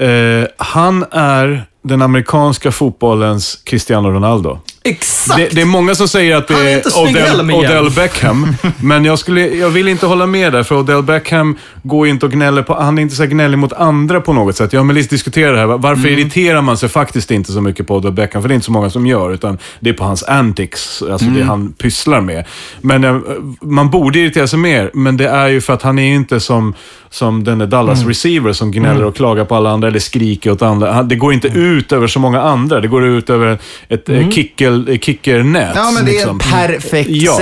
[0.00, 4.58] Eh, han är den amerikanska fotbollens Cristiano Ronaldo.
[4.88, 5.38] Exakt!
[5.38, 7.50] Det, det är många som säger att det är är, Odell.
[7.50, 8.56] Odell Beckham.
[8.80, 12.26] men jag, skulle, jag vill inte hålla med där, för Odell Beckham går ju inte
[12.26, 12.74] och gnäller på...
[12.74, 14.72] Han är inte så gnällig mot andra på något sätt.
[14.72, 15.66] Jag och Melis diskuterar det här.
[15.66, 16.20] Varför Mm.
[16.20, 18.42] irriterar man sig faktiskt inte så mycket på Odell Beckham?
[18.42, 21.26] För det är inte så många som gör, utan det är på hans antics, alltså
[21.26, 21.38] Mm.
[21.38, 22.44] det han pysslar med.
[22.80, 23.16] Men eh,
[23.60, 26.40] man borde irritera sig mer, men det är ju för att han är ju inte
[26.40, 26.74] som,
[27.10, 28.08] som den där Dallas Mm.
[28.08, 31.02] receiver som gnäller och klagar på alla andra eller skriker åt andra.
[31.02, 31.60] Det går inte Mm.
[31.62, 32.80] ut över så många andra.
[32.80, 34.30] Det går ut över ett mm.
[34.32, 35.72] kicker, kickernät.
[35.74, 36.30] Ja, men det är liksom.
[36.30, 37.36] en perfekt Ja.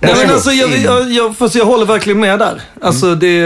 [0.00, 2.60] Nej, men alltså, jag, jag, jag, fast jag håller verkligen med där.
[2.82, 3.40] Alltså det,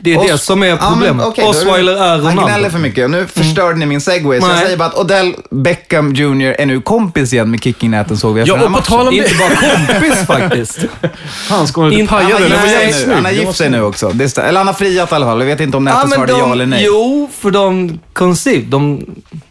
[0.00, 1.38] det är Os- det som är Ja, men problemet.
[1.38, 2.70] är det- Osweiler är Han gnäller Ronaldo.
[2.70, 3.10] för mycket.
[3.10, 4.64] Nu förstörde ni min segway, så jag Nej.
[4.64, 8.54] säger bara att Odell Beckham Jr är nu kompis igen med kickingnäten såg vi efter
[8.56, 8.98] Ja, den här och på matchen.
[8.98, 9.38] tal om Inte det.
[9.38, 10.78] bara kompis faktiskt.
[11.48, 13.14] Han ska inte Inte- Han paja jag är nu.
[13.14, 14.08] Han har gift sig nu också.
[14.14, 15.38] Det eller han har friat i alla fall.
[15.40, 16.82] Jag vet inte om nätet svarade ja eller nej.
[16.86, 18.64] Jo, för de conceived.
[18.68, 19.04] De,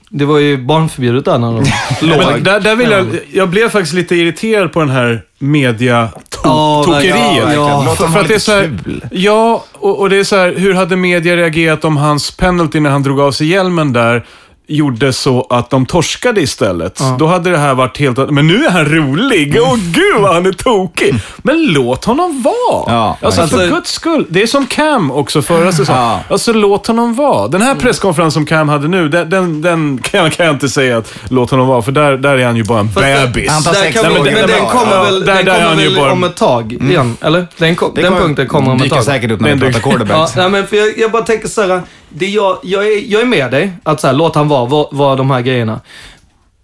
[0.09, 1.63] det var ju barnförbjudet där när de
[2.07, 2.17] låg.
[2.17, 7.53] Men där, där vill jag, jag blev faktiskt lite irriterad på den här Ja, media-tokeriet.
[7.53, 8.77] Ja, Låt för, att det är så här.
[9.11, 12.89] Ja, och, och det är så här, hur hade media reagerat om hans penalty när
[12.89, 14.25] han drog av sig hjälmen där
[14.67, 17.01] gjorde så att de torskade istället.
[17.19, 18.17] Då hade det här varit helt...
[18.31, 19.57] Men nu är han rolig.
[19.61, 21.15] Åh gud vad han är tokig.
[21.37, 22.93] Men låt honom vara.
[22.95, 24.25] Ja, alltså, för alltså- guds skull.
[24.29, 26.01] Det är som Cam också förra säsongen.
[26.01, 26.19] Ja.
[26.29, 27.47] Alltså låt honom vara.
[27.47, 30.69] Den här presskonferensen som Cam hade nu, den, den, den kan, jag, kan jag inte
[30.69, 31.81] säga att låt honom vara.
[31.81, 33.49] För där, där är han ju bara en bebis.
[33.51, 35.95] Han tar Där kan men Det den kommer Ja, väl, där- den där kommer väl
[35.95, 37.47] bara- om ett tag igen, eller?
[37.57, 39.05] Den, kom, Det den kommer- punkten kommer om ett dyker tag.
[39.05, 41.61] säkert upp när vi Den pratar dyker- Ja, men för jag, jag bara tänker så
[41.61, 44.65] här, det jag, jag, är, jag är med dig, att så här, låt han vara,
[44.65, 45.81] vara, vara de här grejerna.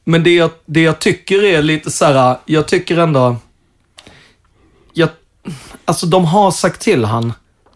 [0.04, 3.36] Men det jag, det jag tycker är lite så här, jag tycker ändå,
[4.94, 5.10] jag,
[5.86, 7.34] alltså de har sagt till han,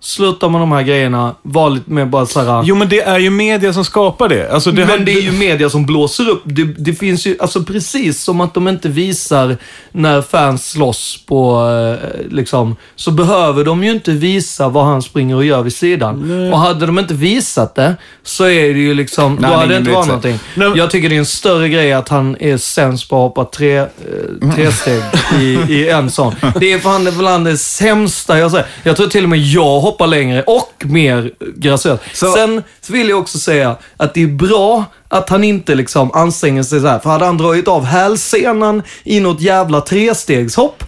[0.08, 2.64] sluta med de här grejerna, var lite mer bara så här.
[2.64, 4.52] Jo, men det är ju media som skapar det.
[4.52, 6.42] Alltså, det men det är ju media som blåser upp.
[6.44, 9.58] Det, det finns ju, alltså precis som att de inte visar
[9.92, 15.36] när fans slåss på, eh, liksom, så behöver de ju inte visa vad han springer
[15.36, 16.52] och gör vid sidan.
[16.54, 19.78] Och hade de inte visat det, så är det ju liksom, Nej, då hade det
[19.78, 20.40] inte varit någonting.
[20.56, 23.46] Nej, Jag tycker det är en större grej att han är sämst på att hoppa
[23.46, 23.88] tre, eh,
[24.56, 25.04] tre steg
[25.42, 26.36] i, i en sån.
[26.60, 28.68] Det är fan bland det sämsta jag säger.
[28.84, 32.04] Jag tror till och med jag hoppar längre och mer graciöst.
[32.14, 36.64] Så- Sen vill jag också säga att det är bra att han inte liksom anstränger
[36.64, 37.00] sig så här.
[37.00, 40.84] För hade han dragit av hälsenan i något jävla trestegshopp,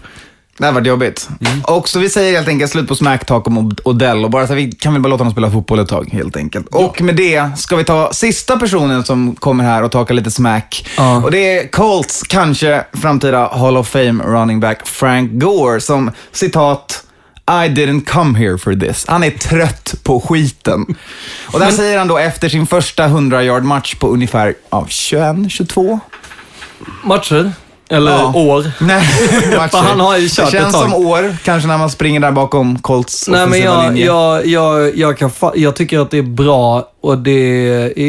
[0.58, 1.30] Det här varit jobbigt.
[1.64, 4.54] Och så vi säger helt enkelt slut på smacktalk om Od- Odell och bara så
[4.54, 6.68] här, vi kan väl bara låta honom spela fotboll ett tag helt enkelt.
[6.68, 10.88] Och med det ska vi ta sista personen som kommer här och talka lite smack.
[10.98, 11.24] Ja.
[11.24, 17.04] Och det är Colts kanske framtida Hall of Fame running back Frank Gore som citat
[17.66, 19.06] I didn't come here for this.
[19.08, 20.86] Han är trött på skiten.
[21.54, 25.36] Och där säger han då efter sin första 100 yard match på ungefär ja, 21,
[25.50, 26.00] 22
[27.04, 27.52] matcher,
[27.90, 28.34] eller Ja.
[28.36, 28.72] år.
[28.84, 29.04] Nej,
[29.72, 30.92] han har ju kört Det känns ett tag.
[30.92, 34.06] som år, kanske när man springer där bakom Colts Nej, men jag, linje.
[34.06, 37.32] jag, jag, jag, kan jag tycker att det är bra och det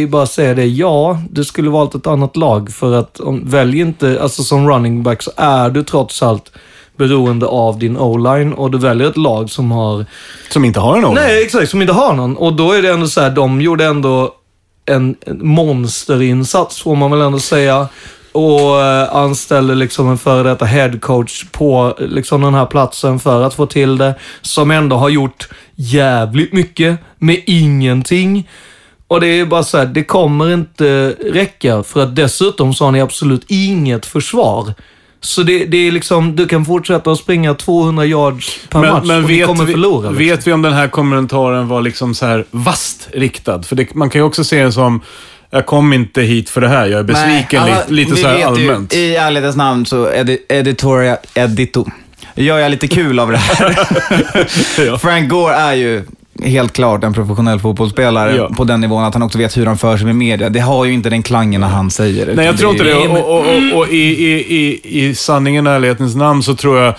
[0.03, 0.67] är bara att säga det.
[0.67, 5.03] Ja, du skulle valt ett annat lag för att om, välj inte, alltså som running
[5.03, 6.53] back så är du trots allt
[7.01, 10.07] beroende av din o-line och du väljer ett lag som har
[10.51, 11.71] Som inte har en o Nej, exakt.
[11.71, 12.37] Som inte har någon.
[12.37, 14.35] Och då är det ändå så här, de gjorde ändå
[14.87, 17.89] en en monsterinsats, får man väl ändå säga.
[18.33, 23.55] Och eh, anställde liksom en före detta headcoach på liksom den här platsen för att
[23.55, 24.15] få till det.
[24.43, 28.49] Som ändå har gjort jävligt mycket med ingenting.
[29.07, 31.83] Och det är bara så här, det kommer inte räcka.
[31.83, 34.75] För att dessutom så har ni absolut inget försvar.
[35.23, 39.07] Så det, det är liksom, du kan fortsätta att springa 200 yards per match Men,
[39.07, 40.11] men och vet, kommer vi, förlora.
[40.11, 40.17] liksom.
[40.27, 43.63] vet vi om den här kommentaren var liksom så här vast riktad?
[43.63, 45.01] För det, man kan ju också se den som,
[45.51, 48.21] jag kom inte hit för det här, jag är besviken Nej, lite, alla- lite vi
[48.23, 48.95] så här allmänt.
[48.95, 51.85] Ju, I ärlighetens namn så edi, editorial edito.
[52.35, 53.79] Gör jag lite kul av det här.
[54.87, 54.99] Ja.
[54.99, 56.05] Frank Gore är ju
[56.43, 58.51] helt klart en professionell fotbollsspelare Ja.
[58.57, 60.49] på den nivån att han också vet hur han för sig med media.
[60.49, 62.35] Det har ju inte den klangen när han säger det.
[62.35, 62.95] Nej, jag tror inte det.
[62.95, 66.95] Och, och, och, och i, i, i, i sanningen och ärlighetens namn så tror jag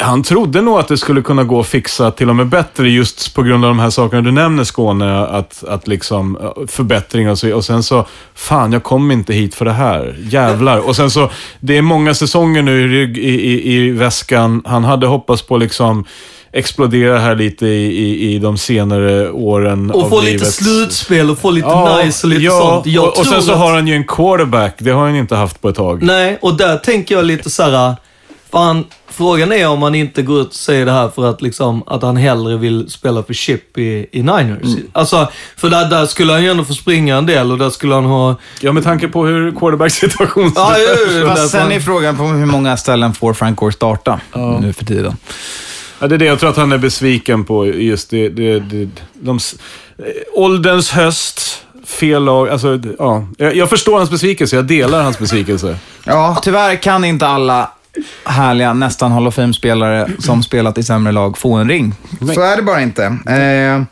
[0.00, 3.34] han trodde nog att det skulle kunna gå att fixa till och med bättre just
[3.34, 5.18] på grund av de här sakerna du nämner Skåne.
[5.26, 7.54] Att, att liksom eh, förbättringar och så.
[7.56, 10.16] Och sen så, fan jag kom inte hit för det här.
[10.20, 10.78] Jävlar.
[10.78, 14.62] Och sen så, det är många säsonger nu i, i, i väskan.
[14.66, 16.04] Han hade hoppats på liksom
[16.52, 20.52] explodera här lite i, i, i de senare åren Och av få lite livet.
[20.54, 22.86] slutspel och få lite Ja, nice och lite ja, sånt.
[22.86, 24.74] Jag och, och sen så att- har han ju en quarterback.
[24.78, 26.02] Det har han inte haft på ett tag.
[26.02, 27.94] Nej, och där tänker jag lite så här.
[28.52, 31.82] Fan, frågan är om han inte går ut och säger det här för att, liksom,
[31.86, 34.62] att han hellre vill spela för Chip i, i Niners.
[34.64, 34.82] Mm.
[34.92, 37.94] Alltså, för där, där skulle han ju ändå få springa en del och där skulle
[37.94, 38.34] han ha...
[38.60, 41.08] Ja, med tanke på hur quarterback-situationen Ja, ser ja, ut.
[41.12, 41.26] ja, ja.
[41.28, 44.20] Därför sen han- är frågan på hur många ställen får Frank Gore starta
[44.60, 45.16] nu för tiden.
[45.98, 47.66] Ja, det är det jag tror att han är besviken på.
[47.66, 49.38] Just det, det, det, de,
[49.98, 52.48] eh, ålderns höst, fel lag.
[52.48, 53.26] Alltså, ja.
[53.36, 55.78] jag, jag förstår hans besvikelse, jag delar hans besvikelse.
[56.04, 57.70] Ja, tyvärr kan inte alla
[58.24, 61.94] härliga, nästan Hall of Fame-spelare som spelat i sämre lag få en ring.
[62.34, 63.04] Så är det bara inte.
[63.04, 63.86] Eh, Det är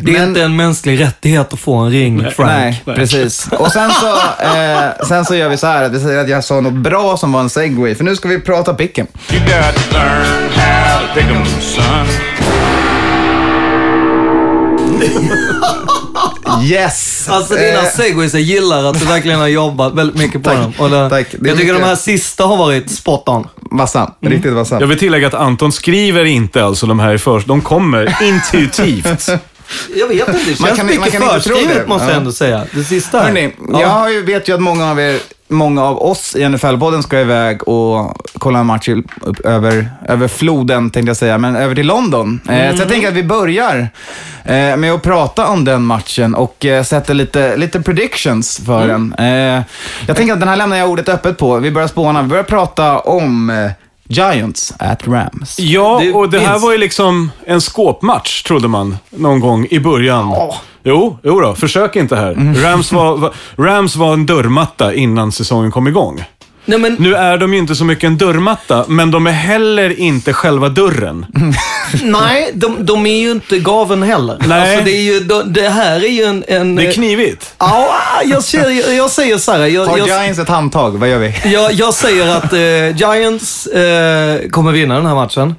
[0.00, 2.82] men- inte en mänsklig rättighet att få en ring, Frank.
[2.86, 3.48] Nej, precis.
[3.52, 6.44] Och sen så, eh, sen så gör vi så här, att vi säger att jag
[6.44, 9.06] sa något bra som var en segway, för nu ska vi prata picken.
[16.62, 17.28] Yes!
[17.30, 20.58] Alltså dina Eh, segways, jag gillar att du verkligen har jobbat väldigt mycket på Tack,
[20.58, 20.72] dem.
[20.78, 21.26] Och det, tack.
[21.30, 23.46] Det är jag tycker mycket- de här sista har varit spot on.
[23.70, 24.80] Vassa, riktigt vassa.
[24.80, 27.46] Jag vill tillägga att Anton skriver inte alltså de här i först.
[27.46, 29.28] De kommer intuitivt.
[29.96, 32.18] Jag vet inte, det känns Man kan- mycket man kan förskrivet måste jag Ja.
[32.18, 32.64] ändå säga.
[32.74, 33.24] Det sista här.
[33.26, 33.80] Hörni, Ja.
[33.80, 37.20] jag har ju- vet ju att många av er, många av oss i NFL-podden ska
[37.20, 41.86] iväg och kolla en match upp över, över floden, tänkte jag säga, men över till
[41.86, 42.40] London.
[42.48, 42.76] Mm.
[42.76, 43.88] så jag tänker att vi börjar
[44.44, 49.14] eh, med att prata om den matchen och eh, sätter lite, lite predictions för Mm.
[49.18, 49.62] den.
[50.06, 51.58] Jag tänker att den här lämnar jag ordet öppet på.
[51.58, 52.22] Vi börjar spåna.
[52.22, 53.50] Vi börjar prata om
[54.08, 55.58] Giants at Rams.
[55.58, 59.80] Ja, Det och det här var ju liksom en skåpmatch, trodde man, någon gång i
[59.80, 60.34] början.
[60.84, 62.54] Jo, jo då, försök inte här.
[62.64, 66.24] Rams, var, var, Rams var en dörrmatta innan säsongen kom igång.
[66.68, 70.00] Nej, men, Nu är de ju inte så mycket en dörrmatta, men de är heller
[70.00, 71.26] inte själva dörren.
[72.02, 74.38] nej de, de är ju inte gaven heller.
[74.46, 74.70] Nej.
[74.70, 76.44] Alltså, det, är ju, de, det här är ju en...
[76.48, 77.54] en Det är knivigt.
[77.58, 77.90] Ja,
[78.24, 79.66] jag, ser, jag säger så här.
[79.66, 80.90] Jag, Har jag, Giants ett handtag?
[80.90, 81.52] Vad gör vi?
[81.52, 85.54] jag, jag säger att eh, Giants eh, kommer vinna den här matchen.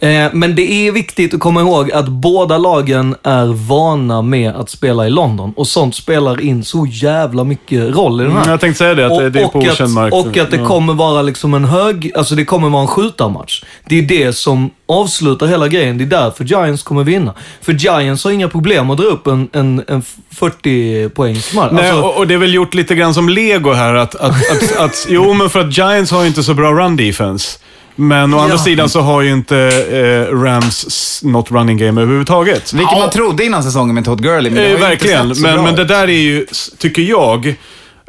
[0.00, 4.70] Eh, men det är viktigt att komma ihåg att båda lagen är vana med att
[4.70, 5.52] spela i London.
[5.56, 8.38] Och sånt spelar in så jävla mycket roll i den här.
[8.40, 10.14] Mm, jag tänkte säga det, att det- det är på och okänd mark.
[10.14, 13.62] Och att det kommer vara liksom en hög, alltså det kommer vara en skjutarmatch.
[13.88, 15.98] Det är det som avslutar hela grejen.
[15.98, 17.34] Det är därför Giants kommer vinna.
[17.60, 20.02] För Giants har inga problem att dra upp en, en, en
[20.34, 21.70] 40 poängs match.
[21.72, 23.94] Nej, Alltså, och, och det är väl gjort lite grann som lego här.
[23.94, 26.96] Att, att, att, att, jo, men för att Giants har ju inte så bra run
[26.96, 27.58] defense.
[27.96, 28.58] Men å andra Ja.
[28.58, 29.56] sidan så har ju inte
[30.28, 32.72] eh, Rams något running game överhuvudtaget.
[32.72, 35.28] Vilket man trodde innan säsongen med Todd Gurley, men det har Eh, ju inte verkligen,
[35.28, 35.88] sett så men, bra men det ut.
[35.88, 37.46] där är ju, s- tycker jag,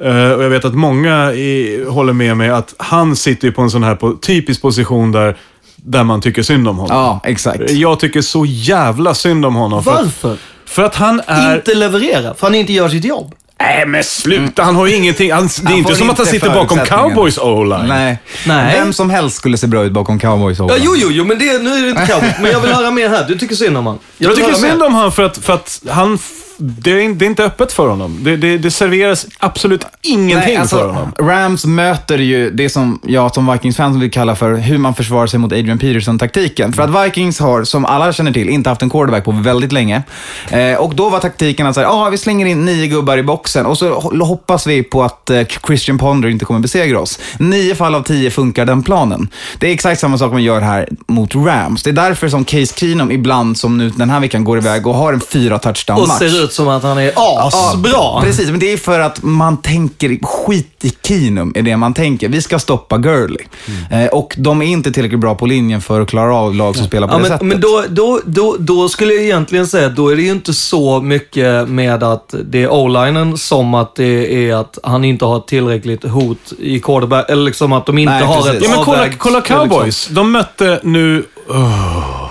[0.03, 3.61] eh, och jag vet att många i, håller med mig, att han sitter ju på
[3.61, 5.37] en sån här po- typisk position där,
[5.75, 6.97] där man tycker synd om honom.
[6.97, 7.71] Ja, exakt.
[7.71, 9.83] Jag tycker så jävla synd om honom.
[9.83, 10.37] För att, varför?
[10.65, 11.55] för att han är...
[11.55, 13.33] Inte leverera, för han inte gör sitt jobb.
[13.59, 15.31] Nej men sluta, han har ju ingenting.
[15.31, 16.79] Han, det är Han inte som att han sitter bakom.
[16.79, 17.87] Cowboys O-line.
[17.87, 18.17] Nej.
[18.45, 18.79] Nej.
[18.79, 21.45] Vem som helst skulle se bra ut bakom cowboys Ja, jo, jo, jo, men det,
[21.63, 22.33] nu är det inte cowboy.
[22.41, 23.25] Men jag vill höra mer här.
[23.27, 23.99] Du tycker synd om han.
[24.17, 26.19] Jag vill tycker synd om han för att, för att han...
[26.57, 28.17] Det är, det är inte öppet för honom.
[28.21, 31.11] Det, det, det serveras absolut ingenting Nej, alltså, för honom.
[31.19, 35.39] Rams möter ju det som jag som Vikings-fan vill kalla för hur man försvarar sig
[35.39, 36.73] mot Adrian Peterson-taktiken.
[36.73, 40.03] För att Vikings har, som alla känner till, inte haft en quarterback på väldigt länge.
[40.49, 43.65] Eh, och då var taktiken att säga, ah, vi slänger in nio gubbar i boxen
[43.65, 47.19] och så ho- hoppas vi på att eh, Christian Ponder inte kommer besegra oss.
[47.39, 49.27] Nio fall av tio funkar den planen.
[49.59, 51.83] Det är exakt samma sak man gör här mot Rams.
[51.83, 54.95] Det är därför som Case Keenum ibland, som nu den här veckan, går iväg och
[54.95, 56.19] har en fyra touchdown-match.
[56.45, 57.91] Ut som att han är asbra.
[57.91, 61.93] Ja, precis, men det är för att man tänker skit i Keenum, är det man
[61.93, 62.29] tänker.
[62.29, 63.45] Vi ska stoppa Gurley.
[63.91, 66.85] Eh, och de är inte tillräckligt bra på linjen för att klara av lag som
[66.85, 67.47] spelar på Ja, det men, sättet.
[67.47, 70.53] men då, då, då, då skulle jag egentligen säga att då är det ju inte
[70.53, 75.39] så mycket med att det är o-linen som att det är att han inte har
[75.39, 78.53] tillräckligt hot i quarterback, eller liksom att de inte Nej, har precis.
[78.53, 80.07] ett Ja, men kolla, kolla Cowboys.
[80.11, 81.23] De mötte nu...
[81.49, 82.24] Oh,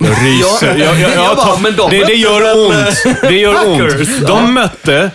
[0.06, 0.76] jag ryser.
[0.78, 3.18] Ja, Jag, jag, jag, jag bara, men de det, det gör ont.
[3.22, 4.26] Det gör ont.
[4.26, 5.10] De mötte,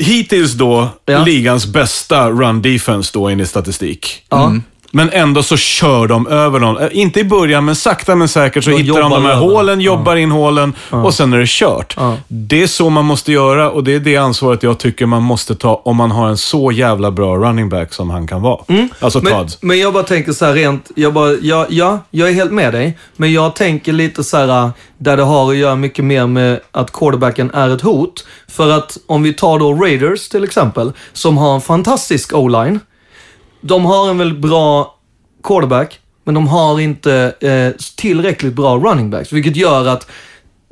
[0.00, 1.24] hittills då, Ja.
[1.24, 4.22] ligans bästa run defense då enligt statistik.
[4.32, 4.62] Mm.
[4.96, 6.78] Men ändå så kör de över någon.
[6.82, 9.40] Eh, Inte i början, men sakta men säkert så De hittar de de här över.
[9.42, 11.94] hålen, jobbar in hålen och sen är det kört.
[11.96, 12.16] Ja.
[12.28, 15.54] Det är så man måste göra och det är det ansvaret jag tycker man måste
[15.54, 18.60] ta om man har en så jävla bra running back som han kan vara.
[18.98, 19.52] Alltså Men, Todd.
[19.60, 22.72] men jag bara tänker så här rent, jag bara, ja, ja, jag är helt med
[22.72, 22.98] dig.
[23.16, 26.92] Men jag tänker lite så här, där det har att göra mycket mer med att
[26.92, 28.26] quarterbacken är ett hot.
[28.48, 32.80] För att om vi tar då Raiders till exempel, som har en fantastisk o-line.
[33.66, 34.94] De har en väldigt bra
[35.42, 39.32] quarterback, men de har inte eh, tillräckligt bra running backs.
[39.32, 40.10] Vilket gör att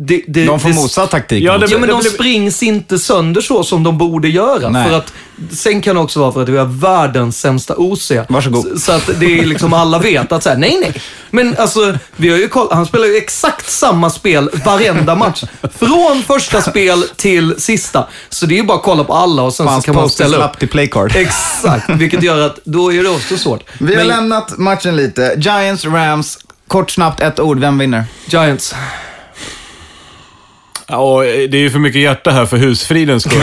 [0.07, 1.43] det, det, De får det, motsatt taktik.
[1.45, 4.69] Ja, det- Ja, men de blir- springs inte sönder så som de borde göra.
[4.69, 4.89] Nej.
[4.89, 5.13] För att,
[5.51, 8.13] sen kan det också vara för att vi har världens sämsta OC.
[8.29, 8.63] Varsågod.
[8.69, 11.03] Så, så att det är liksom alla vet att så här, nej, nej.
[11.31, 15.45] Men alltså, vi har ju koll, han spelar ju exakt samma spel varenda match.
[15.79, 18.07] Från första spel till sista.
[18.29, 20.11] Så det är ju bara att kolla på alla och sen så Hans kan man
[20.11, 20.59] ställa upp.
[20.59, 21.13] till playcard.
[21.17, 23.63] Exakt, vilket gör att då är det också svårt.
[23.79, 25.35] Vi har Men lämnat matchen lite.
[25.39, 26.39] Giants, Rams.
[26.69, 27.59] Kort, snabbt, ett ord.
[27.61, 28.05] Vem vinner?
[28.27, 28.75] Giants.
[30.87, 33.43] Ja, och det är ju för mycket hjärta här för husfridens skull.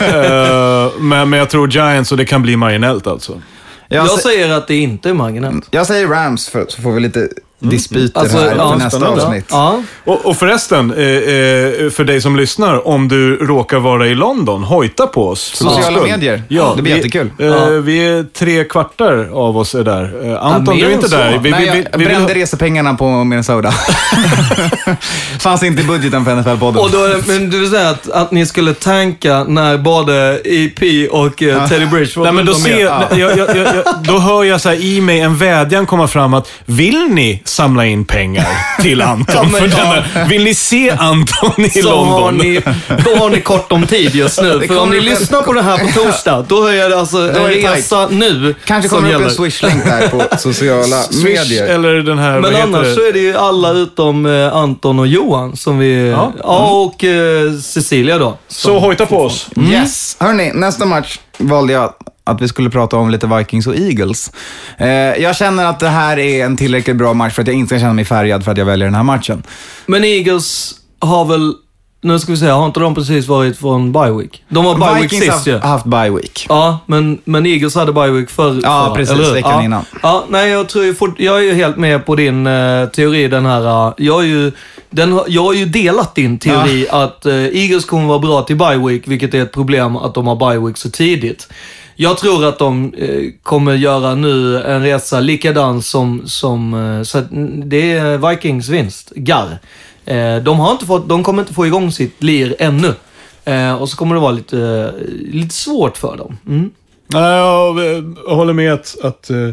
[0.00, 3.40] Eh, men, men jag tror Giants och det kan bli marginellt alltså.
[3.88, 5.68] Jag, Jag sä- säger att det inte är marginellt.
[5.70, 7.28] jag säger Rams, för, så får vi lite
[7.60, 9.22] dispyter Alltså, här ja, för nästa spännande.
[9.26, 9.46] avsnitt.
[9.50, 9.82] Ja.
[10.04, 14.64] Och, och förresten, eh, eh, för dig som lyssnar, om du råkar vara i London,
[14.64, 15.40] hojta på oss.
[15.54, 16.10] Sociala skull.
[16.10, 16.42] medier.
[16.48, 17.30] Ja, Det blir vi, jättekul.
[17.38, 20.28] Eh, Vi är tre kvartar av oss är där.
[20.32, 21.16] Eh, Anton, du är inte så.
[21.16, 21.38] där.
[21.38, 23.72] Vi, Nej, vi, jag vi, vi, brände vill- resepengarna på Minnesota.
[25.40, 26.76] Fanns inte i budgeten för NFL-podden.
[26.78, 31.42] Och då, men du vill säga att, att ni skulle tanka när både EP och
[31.42, 34.60] eh, Teddy Bridgewater Nej, men då, var ser, jag, jag, jag, jag, då hör jag
[34.60, 38.46] så här i mig en vädjan komma fram att vill ni samla in pengar
[38.80, 39.34] till Anton?
[39.36, 40.02] Ja, men för ja.
[40.14, 42.46] denna, vill ni se Anton i så har London?
[42.46, 42.60] ni,
[43.04, 44.60] då har ni kort om tid just nu.
[44.68, 47.28] För om ni en- lyssnar på det här på torsdag, då är det alltså en
[47.28, 47.76] är det tajt.
[47.76, 51.66] resa nu Kanske kommer det upp en swish-länk där på sociala Swish medier.
[51.66, 52.94] eller den här, Men annars det?
[52.94, 56.08] så är det ju alla utom eh, Anton och Johan som vi...
[56.10, 58.38] Ja, och eh, Cecilia då.
[58.48, 59.48] Så hojta på oss.
[59.70, 60.16] Yes.
[60.20, 61.92] Hörni, nästa match valde jag
[62.30, 64.32] att vi skulle prata om lite Vikings och Eagles.
[64.78, 64.88] Eh,
[65.22, 67.78] jag känner att det här är en tillräckligt bra match för att jag inte ska
[67.78, 69.42] känna mig färgad för att jag väljer den här matchen.
[69.86, 71.54] Men Eagles har väl...
[72.02, 74.44] Nu ska vi se, har inte de precis varit från bye week?
[74.48, 75.52] De har bye week Vikings sist ju.
[75.52, 76.46] har haft bye week.
[76.48, 78.60] Ja, men, men Eagles hade bye week förr.
[78.62, 79.62] Ja, förra, precis, eller veckan ja.
[79.62, 79.84] innan.
[80.02, 83.46] Ja, nej, jag, tror fort, jag är ju helt med på din eh, teori, den
[83.46, 83.88] här...
[83.88, 84.52] eh, jag, är ju,
[84.90, 88.78] den, jag har ju delat din teori att eh, Eagles kommer vara bra till bye
[88.86, 91.48] week, vilket är ett problem att de har bye week så tidigt.
[92.02, 96.22] Jag tror att de eh, kommer göra nu en resa likadan som...
[96.26, 97.26] som eh, så att,
[97.64, 99.12] det är Vikings vinst.
[99.16, 99.58] Garr.
[100.04, 102.94] Eh, de, har inte fått, de kommer inte få igång sitt lir ännu.
[103.44, 106.36] Eh, och så kommer det vara lite, eh, lite svårt för dem.
[106.48, 106.70] Mm.
[107.12, 107.78] Jag,
[108.26, 109.50] jag håller med att, att eh,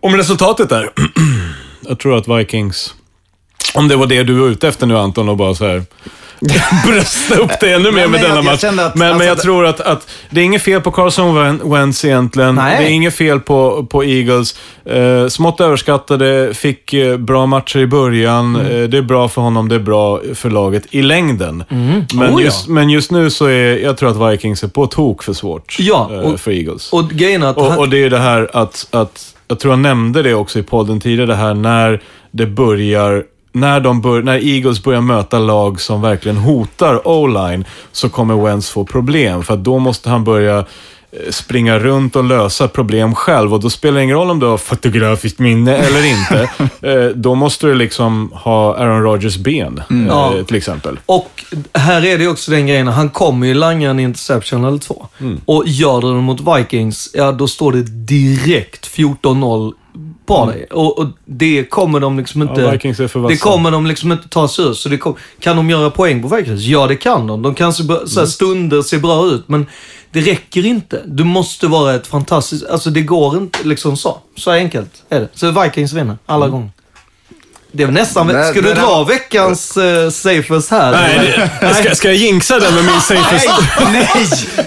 [0.00, 0.90] om resultatet där.
[1.88, 2.94] jag tror att Vikings,
[3.74, 5.82] om det var det du var ute efter nu Anton och bara så här
[6.86, 8.60] brösta upp det ännu mer Men med jag- denna jag match.
[8.60, 10.90] kände att- men, men alltså jag det- tror att, att det är inget fel på
[10.90, 12.54] Carson Wen- Wentz egentligen.
[12.54, 12.76] Nej.
[12.78, 14.54] Det är inget fel på, på Eagles.
[14.84, 18.56] Eh, smått överskattade, fick eh, bra matcher i början.
[18.56, 18.82] Mm.
[18.82, 21.64] Eh, det är bra för honom, det är bra för laget i längden.
[21.68, 22.40] Men, Oh, ja.
[22.40, 25.76] just, men just nu så är jag tror att Vikings är på tok för svårt
[25.78, 26.92] Ja, eh, och- för Eagles.
[26.92, 27.56] Och grejen att...
[27.56, 30.62] Och, och det är det här att, att, jag tror jag nämnde det också i
[30.62, 35.80] podden tidigare, det här när det börjar, när, de bör, när Eagles börjar möta lag
[35.80, 39.42] som verkligen hotar O-line, så kommer Wentz få problem.
[39.42, 40.64] För då måste han börja eh,
[41.30, 43.54] springa runt och lösa problem själv.
[43.54, 46.50] Och då spelar det ingen roll om du har fotografiskt minne eller inte.
[46.82, 50.32] Eh, då måste du liksom ha Aaron Rodgers ben, eh, Ja.
[50.46, 50.98] till exempel.
[51.06, 51.44] Och
[51.74, 55.06] här är det också den grejen, han kommer ju langa en interception eller två.
[55.20, 55.40] Mm.
[55.44, 59.72] Och gör det mot Vikings, ja då står det direkt 14-0
[60.26, 60.64] på dig.
[60.70, 62.54] Och, och det kommer de liksom inte...
[62.54, 62.64] Mm.
[62.64, 63.32] Ja, Vikings är för vassa.
[63.34, 64.72] det kommer de liksom inte ta sig ur.
[64.72, 66.60] Så det kom, kan de göra poäng på Vikings?
[66.62, 67.42] Ja, det kan de.
[67.42, 68.06] De kan se, så Mm.
[68.16, 69.66] här, stunder se bra ut, men
[70.12, 71.02] det räcker inte.
[71.06, 72.66] Du måste vara ett fantastiskt...
[72.66, 74.18] Alltså det går inte liksom så.
[74.36, 75.28] Så enkelt är det.
[75.34, 76.70] Så Vikings vinner alla gånger.
[77.74, 78.26] Det är nästan...
[78.26, 80.92] Det- Ska du dra veckans uh, safest här?
[80.92, 83.50] Nej, det, ska, ska jag jinxa den med min safest?
[83.92, 84.06] Nej!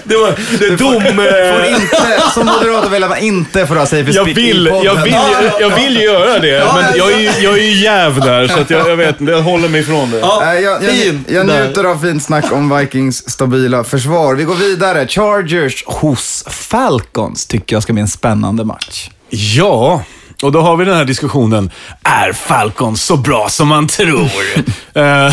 [0.04, 1.02] Det var det är dom...
[1.02, 5.16] Får eh, inte, som moderat vill man inte få ha safe Jag vill, jag, vill,
[5.60, 8.48] jag vill göra det, Ja, men ja, jag är ju, jag är ju jäv där,
[8.48, 10.18] så att jag, jag vet inte, jag håller mig ifrån det.
[10.18, 14.34] Ja, Nej, jag, jag, jag njuter av fint snack om Vikings stabila försvar.
[14.34, 15.06] Vi går vidare.
[15.08, 19.10] Chargers hos Falcons tycker jag ska bli en spännande match.
[19.30, 20.02] Ja,
[20.42, 21.70] Och då har vi den här diskussionen.
[22.02, 24.30] Är Falcons så bra som man tror?
[24.96, 25.32] Eh,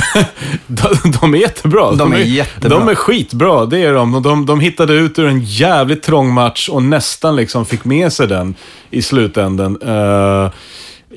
[0.68, 0.88] de,
[1.22, 1.92] de är jättebra.
[1.92, 2.80] De är jättebra.
[2.80, 4.22] De är skitbra, det är de.
[4.24, 4.46] De.
[4.46, 8.56] De hittade ut ur en jävligt trång match och nästan liksom fick med sig den
[8.90, 9.78] i slutänden.
[9.82, 10.52] Eh,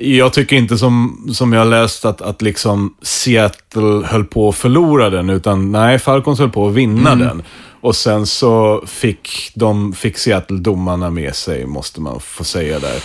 [0.00, 5.10] jag tycker inte som, som jag läst att, att liksom Seattle höll på att förlora
[5.10, 7.26] den, utan nej, Falcons höll på att vinna Mm.
[7.26, 7.42] den.
[7.86, 12.96] Och sen så fick, de, fick Seattle domarna med sig, måste man få säga där.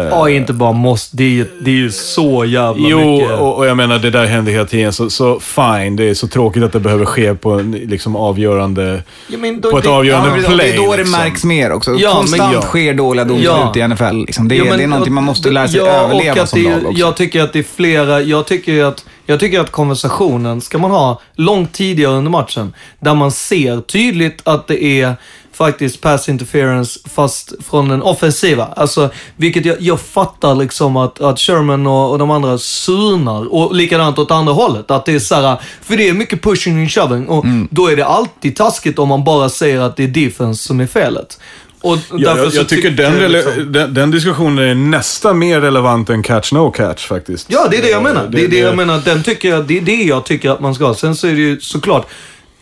[0.00, 1.16] Eh, Ja, inte bara måste.
[1.16, 3.30] Det är, ju- det är ju så jävla Jo, mycket.
[3.38, 5.96] och, och jag menar det där händer hela tiden, så, så fine.
[5.96, 9.02] Det är så tråkigt att det behöver ske på en liksom avgörande...
[9.28, 10.70] Ja, men då- på ett det- avgörande Ja, men play.
[10.72, 11.18] det är då det liksom.
[11.20, 11.90] märks mer också.
[11.90, 12.62] Ja, men Konstant ja.
[12.62, 13.72] sker dåliga domslut Ja.
[13.76, 14.16] i NFL.
[14.16, 14.48] Liksom.
[14.48, 16.70] Det, är, Jo, men- det är någonting man måste lära sig ja, överleva som det,
[16.70, 17.00] lag också.
[17.00, 20.90] Jag tycker att det är flera, jag tycker att, jag tycker att konversationen ska man
[20.90, 22.74] ha långt tidigare under matchen.
[23.00, 25.14] Där man ser tydligt att det är
[25.52, 28.64] faktiskt pass interference fast från den offensiva.
[28.76, 33.54] Alltså, vilket jag, jag fattar liksom att, att Sherman och, och de andra surnar.
[33.54, 34.90] Och likadant åt andra hållet.
[34.90, 37.68] Att det är så här, för det är mycket pushing and shoving och Mm.
[37.70, 40.86] då är det alltid taskigt om man bara säger att det är defense som är
[40.86, 41.38] felet.
[41.80, 46.10] Och Ja, jag, jag tycker den, rele- liksom- den, den diskussionen är nästan mer relevant
[46.10, 47.46] än catch no catch faktiskt.
[47.50, 48.24] Ja, det är det jag menar.
[48.24, 49.00] Eh, Det, är det jag menar.
[49.04, 50.94] Den tycker jag, det är det jag tycker att man ska ha.
[50.94, 52.06] Sen så är det ju såklart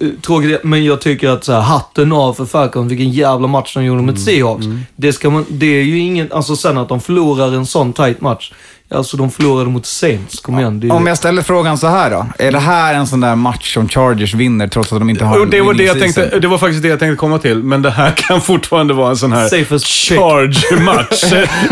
[0.00, 3.74] eh, tråkigt, men jag tycker att så här, hatten av för Falcons, vilken jävla match
[3.74, 4.66] de gjorde mot Seahawks.
[4.96, 8.20] Det, ska man, det är ju ingen, alltså sen att de förlorar en sån tight
[8.20, 8.52] match.
[8.90, 10.80] Alltså de förlorade mot Saints, kom igen.
[10.80, 12.26] Det är, Om jag ställer frågan så här då.
[12.38, 15.36] Är det här en sån där match som Chargers vinner trots att de inte har
[15.36, 17.62] Och en det, var det, jag tänkte, det var faktiskt det jag tänkte komma till,
[17.62, 21.24] men det här kan fortfarande vara en sån här charge-match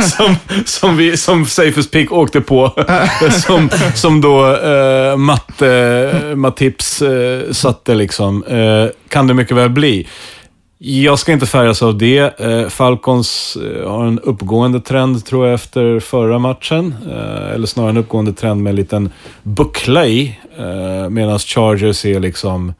[0.16, 2.72] som, som, vi, som Safest Pick åkte på.
[3.46, 8.44] som, som då eh, matte, Mattips eh, satte liksom.
[8.44, 10.06] Eh, kan det mycket väl bli.
[10.78, 12.40] Jag ska inte färgas av det.
[12.40, 16.94] Eh, Falcons eh, har en uppgående trend, tror jag, efter förra matchen.
[17.10, 19.10] Eh, eller snarare en uppgående trend med en liten
[19.42, 20.38] buckla i.
[21.10, 22.74] Medan Chargers är liksom...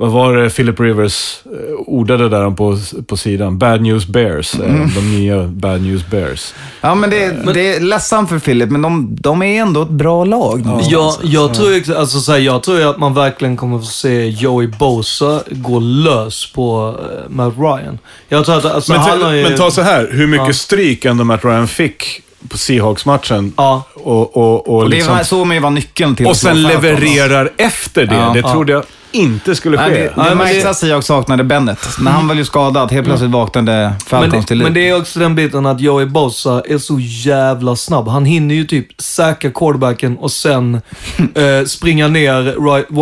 [0.00, 3.58] Vad var det Philip Rivers eh, ordade där på, på sidan?
[3.58, 4.54] Bad News Bears.
[4.54, 4.88] eh, Mm.
[4.94, 6.54] De nya Bad News Bears.
[6.80, 10.24] Ja, men det, det är ledsamt för Philip, men de, de är ändå ett bra
[10.24, 10.62] lag.
[10.90, 14.66] jag, jag, tror, alltså, så här, jag tror att man verkligen kommer få se Joey
[14.66, 17.98] Bosa gå lös på uh, Matt Ryan.
[18.28, 19.42] Jag tror att alltså, Men, han ta, ju...
[19.42, 20.52] men ta så här, hur mycket Ja.
[20.52, 23.52] stryk ändå Matt Ryan fick på Seahawks-matchen.
[23.56, 23.82] Ja.
[23.94, 27.52] Och, och, och, Och det liksom, var så man var nyckeln till och sen levererar
[27.56, 28.14] efter det.
[28.14, 28.30] Ja.
[28.34, 28.52] det Ja.
[28.52, 28.82] trodde jag
[29.12, 29.82] inte skulle ske.
[29.88, 31.88] Nej, det, det det- att Seahawks saknade Bennett.
[32.00, 34.64] När han var ju skadad, helt plötsligt vaknade Men Falcons det, till liv.
[34.64, 38.08] men det är också den biten att Joey Bosa är så jävla snabb.
[38.08, 40.74] Han hinner ju typ säkra quarterbacken och sen
[41.34, 42.42] eh, springa ner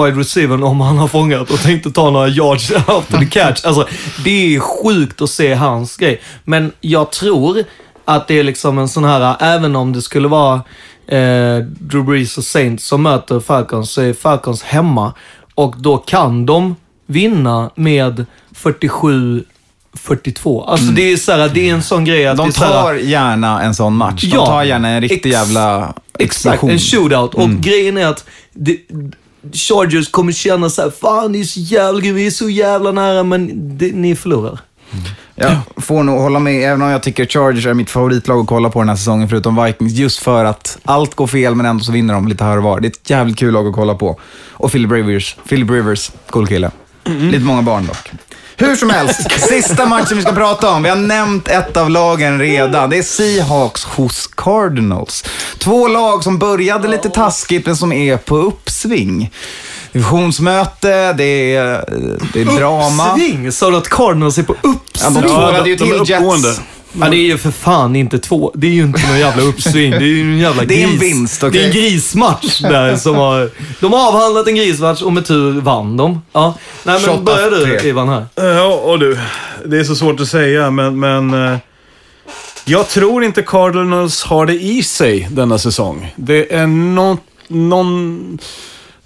[0.05, 3.65] wide receivern om han har fångat och tänkte ta några yards after the catch.
[3.65, 3.87] Alltså,
[4.25, 6.21] det är sjukt att se hans grej.
[6.45, 7.65] Men jag tror
[8.07, 10.55] att det är liksom en sån här, även om det skulle vara
[11.09, 15.13] eh, Drew Brees och Saints som möter Falcons, så är Falcons hemma.
[15.55, 16.77] Och då kan de
[17.07, 19.45] vinna med 47
[19.95, 20.65] 42.
[20.65, 22.95] Alltså det är så här, det är en sån grej att de så här, tar
[22.95, 24.23] gärna en sån match.
[24.23, 24.47] De Ja.
[24.47, 25.79] tar gärna en riktig Ex- jävla
[26.19, 26.23] Exakt,
[26.55, 26.71] explosion.
[26.71, 27.35] en shootout.
[27.35, 28.79] Och grejen är att det,
[29.53, 33.23] Chargers kommer känna så här, fan ni är så jävla vi är så jävla nära,
[33.23, 34.59] men det, ni förlorar.
[35.35, 38.71] Jag får nog hålla med, även om jag tycker Chargers är mitt favoritlag att kolla
[38.71, 41.93] på den här säsongen, förutom Vikings, just för att allt går fel, men ändå så
[41.93, 42.81] vinner de lite här och var.
[42.81, 44.21] Det är ett jävligt kul lag att kolla på.
[44.51, 46.71] Och Philip Rivers, Philip Rivers, cool kille.
[47.05, 48.11] Lite många barn dock.
[48.57, 50.83] Hur som helst, sista matchen vi ska prata om.
[50.83, 52.91] Vi har nämnt ett av lagen redan.
[52.91, 55.25] Det är Seahawks hos Cardinals.
[55.59, 59.31] Två lag som började lite taskigt, men som är på uppsving.
[59.97, 61.85] Divisionsmöte, det är,
[62.33, 63.17] det är drama.
[63.17, 63.53] Sving!
[63.53, 65.15] Sa du att Cardinals är på Ja, uppsving?
[65.15, 66.49] de tvålade ju de- de till uppgående.
[66.49, 66.61] Jets.
[67.01, 68.53] Ja, det är ju för fan inte två.
[68.55, 69.91] Det är ju inte någon jävla uppsving.
[69.91, 70.77] Det är ju en jävla gris.
[70.79, 71.61] Det är en vinst, okej?
[71.61, 73.51] Det är en grismatch där som har...
[73.81, 76.23] De har avhandlat en grismatch och med tur vann de.
[76.33, 76.55] Ja.
[76.85, 77.89] Nej, men börja of du.
[77.89, 78.27] Ivan här.
[78.35, 79.19] Ja, och du.
[79.65, 81.01] Det är så svårt att säga, men...
[81.01, 81.59] men eh,
[82.65, 86.13] jag tror inte Cardinals har det i sig denna säsong.
[86.17, 87.21] Det är något...
[87.49, 88.39] Någon...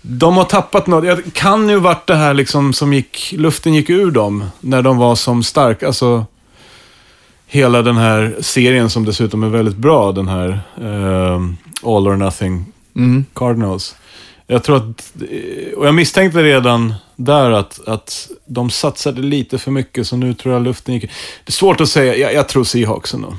[0.03, 1.03] De har tappat något.
[1.25, 3.35] Det kan ju varit det här liksom som gick...
[3.37, 5.83] Luften gick ur dem när de var som stark.
[5.83, 6.27] Alltså...
[7.53, 11.41] Hela den här serien som dessutom är väldigt bra, den här eh,
[11.83, 12.65] All or Nothing
[13.35, 13.97] Cardinals.
[14.47, 15.13] Jag tror att,
[15.77, 20.55] och jag misstänkte redan där att, att de satsade lite för mycket, så nu tror
[20.55, 21.03] jag luften gick...
[21.03, 21.11] Det
[21.47, 23.37] är svårt att säga, jag, jag tror Seahawks ändå.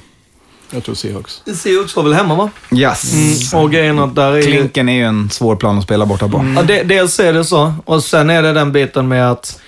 [0.71, 1.41] Jag tror Seahawks.
[1.55, 2.49] Seahawks var väl hemma va?
[2.75, 3.13] Yes.
[3.13, 3.63] Mm.
[3.63, 4.41] Och grejen att där är.
[4.41, 6.45] Klinken är ju en svår plan att spela borta på.
[6.55, 7.73] Ja, det, dels är det så.
[7.85, 9.59] Och sen är det den biten med att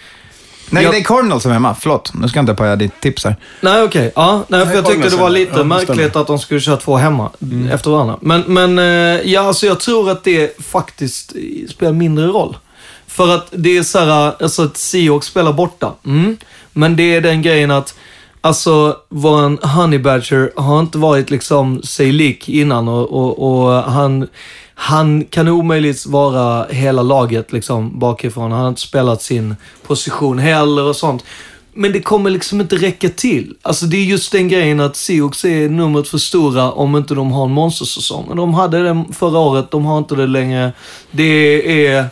[0.69, 1.75] Nej, Jag- det är Cardinals som är hemma.
[1.79, 3.35] Förlåt, nu ska jag inte paja ditt tips här.
[3.61, 4.11] Nej, okej.
[4.15, 6.77] Ja, nej, för Nej, jag tyckte det var lite ja, märkligt att de skulle köra
[6.77, 7.29] två hemma
[7.71, 8.17] efter varandra.
[8.21, 12.57] Men, men eh, ja, alltså jag tror att det faktiskt eh, spelar mindre roll.
[13.07, 15.93] För att det är så här, alltså att Seahawks spelar borta.
[16.05, 16.37] Mm.
[16.73, 17.95] Men det är den grejen att,
[18.43, 24.27] alltså våran Honey Badger har inte varit liksom sig lik innan och, och, och han,
[24.75, 28.51] han kan omöjligt vara hela laget liksom bakifrån.
[28.51, 29.55] Han har inte spelat sin
[29.87, 31.23] position heller och sånt.
[31.73, 33.55] Men det kommer liksom inte räcka till.
[33.61, 37.31] Alltså det är just den grejen att Seahawks är numret för stora om inte de
[37.31, 38.35] har en monstersäsong.
[38.35, 40.71] De hade det förra året, de har inte det längre.
[41.11, 42.05] Det är...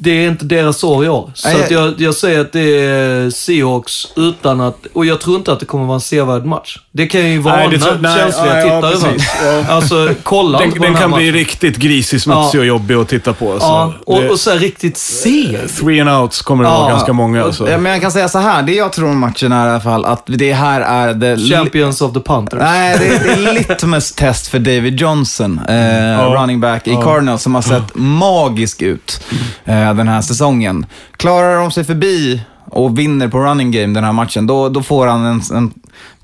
[0.00, 1.30] Det är inte deras år i år.
[1.34, 4.86] Så Nej, att jag, jag säger att det är Seahawks utan att...
[4.92, 6.78] Och jag tror inte att det kommer vara en sevärd match.
[6.92, 9.30] Det kan ju varna Nej, det tror- nej, känsliga ja, ja, tittare precis.
[9.30, 9.64] för.
[9.72, 11.32] Alltså, kolla Den, på den här kan bli matchen.
[11.34, 12.60] riktigt grisig, smutsig Ja.
[12.60, 13.52] och jobbig att titta på.
[13.52, 13.66] Alltså.
[13.66, 15.58] Ja, och, det, och så här riktigt seg.
[15.80, 16.78] three and outs kommer det Ja.
[16.80, 17.44] vara ganska många.
[17.44, 17.70] Alltså.
[17.70, 19.80] Ja, men jag kan säga så här, det jag tror om matchen är i alla
[19.80, 22.60] fall att det här är li- Champions of the Panthers.
[22.62, 27.54] Nej, det, det är litmus test för David Johnson, eh, running back i Cardinals, som
[27.54, 29.20] har sett magisk ut
[29.64, 30.86] eh, den här säsongen.
[31.16, 35.06] Klarar de sig förbi och vinner på running game den här matchen, då, då får
[35.06, 35.70] han en, en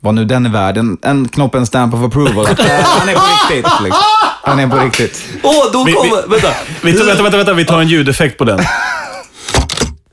[0.00, 2.46] vad nu den är värd, en, en knopp, en stamp of approval.
[2.82, 3.72] Han är på riktigt.
[3.84, 4.02] Liksom.
[4.42, 5.24] Han är på riktigt.
[5.42, 6.28] Åh, då Vi- vi- kommer...
[6.28, 6.48] Vänta.
[6.82, 8.60] Vi tar, vänta, vänta, vänta, vi tar en ljudeffekt på den.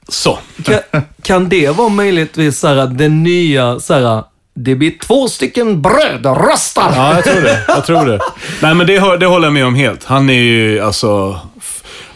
[0.09, 0.39] Så.
[0.63, 0.79] Kan,
[1.23, 4.23] kan det vara möjligtvis så här, att den nya, så här,
[4.55, 6.93] det blir två stycken brödrostar?
[6.95, 7.59] Ja, jag tror det.
[7.67, 8.19] Jag tror det.
[8.61, 10.03] Nej, men det, det håller jag med om helt.
[10.03, 11.39] Han är ju alltså...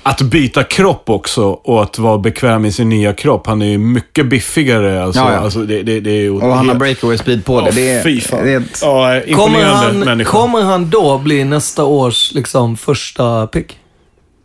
[0.07, 3.47] Att byta kropp också och att vara bekväm i sin nya kropp.
[3.47, 5.03] Han är ju mycket biffigare.
[5.03, 5.37] Alltså, Ja, ja.
[5.39, 7.71] Alltså, det, det, det är ju Och han har breakaway speed på det.
[7.71, 8.43] det är, fy fan.
[8.43, 10.31] det är ett, Ja, Kommer han, människa.
[10.31, 13.77] kommer han då bli nästa års liksom, första pick?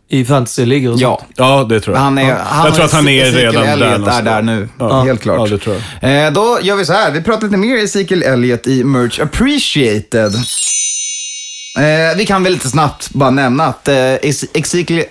[0.09, 1.17] I fantasy-ligor och ja.
[1.19, 1.31] sånt?
[1.35, 2.03] Ja, det tror jag.
[2.03, 2.35] Han är, ja.
[2.43, 3.71] han jag tror att han är Ezekiel redan där.
[3.73, 4.23] Elliott är någonstans.
[4.25, 5.01] där nu, Ja.
[5.03, 5.37] helt klart.
[5.39, 6.25] Ja, det tror jag.
[6.25, 10.35] Eh, då gör vi så här, vi pratar lite mer Ezekiel Elliott i Merch Appreciated.
[11.77, 15.03] Eh, vi kan väl lite snabbt bara nämna att eh, Ez- Ezekiel...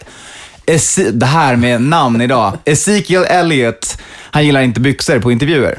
[0.66, 2.58] Esi det här med namn idag.
[2.64, 3.98] Ezekiel Elliott,
[4.30, 5.78] han gillar inte byxor på intervjuer.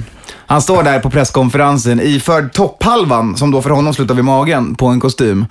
[0.51, 4.87] Han står där på presskonferensen iförd topphalvan, som då för honom slutar vid magen, på
[4.87, 5.45] en kostym.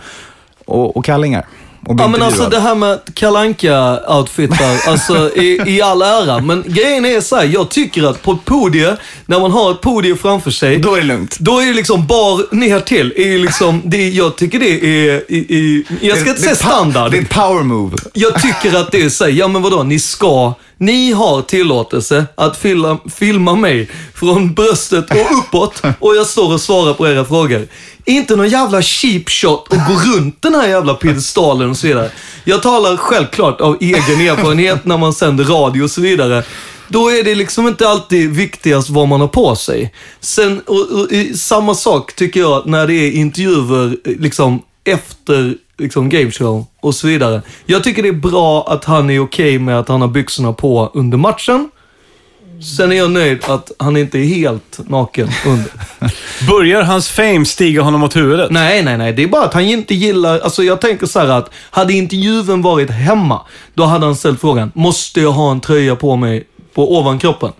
[0.67, 1.47] Och, och kallingar.
[1.87, 6.39] Och Ja men alltså det här med kalanka outfitar alltså i, i all ära.
[6.41, 9.81] Men grejen är så här, jag tycker att på ett podium, när man har ett
[9.81, 10.79] podium framför sig.
[10.79, 11.37] Då är det lugnt.
[11.39, 13.13] Då är det liksom bar ner till.
[13.17, 17.11] Är liksom, det, jag tycker det är, i, i, jag ska inte säga standard.
[17.11, 17.97] Det är ett power move.
[18.13, 22.27] Jag tycker att det är så här, ja men vadå, ni ska, ni har tillåtelse
[22.35, 27.25] att filma, filma mig från bröstet och uppåt och jag står och svarar på era
[27.25, 27.69] frågor.
[28.05, 32.11] Inte någon jävla cheap shot och gå runt den här jävla piedestalen och så vidare.
[32.45, 36.45] Jag talar självklart av egen erfarenhet när man sänder radio och så vidare.
[36.89, 39.95] Då är det liksom inte alltid viktigast vad man har på sig.
[40.21, 46.09] Sen, och, och, samma sak tycker jag när det är intervjuer eh, liksom efter liksom
[46.09, 47.43] gameshow och så vidare.
[47.67, 50.91] Jag tycker det är bra att han är okej med att han har byxorna på
[50.95, 51.71] under matchen.
[52.77, 55.71] Sen är jag nöjd att han inte är helt naken under.
[56.49, 58.51] Börjar hans fame stiga honom åt huvudet?
[58.51, 59.13] Nej, nej, nej.
[59.13, 60.39] Det är bara att han inte gillar...
[60.39, 63.41] Alltså jag tänker så här att hade intervjun varit hemma,
[63.75, 67.53] då hade han ställt frågan, måste jag ha en tröja på mig på ovankroppen?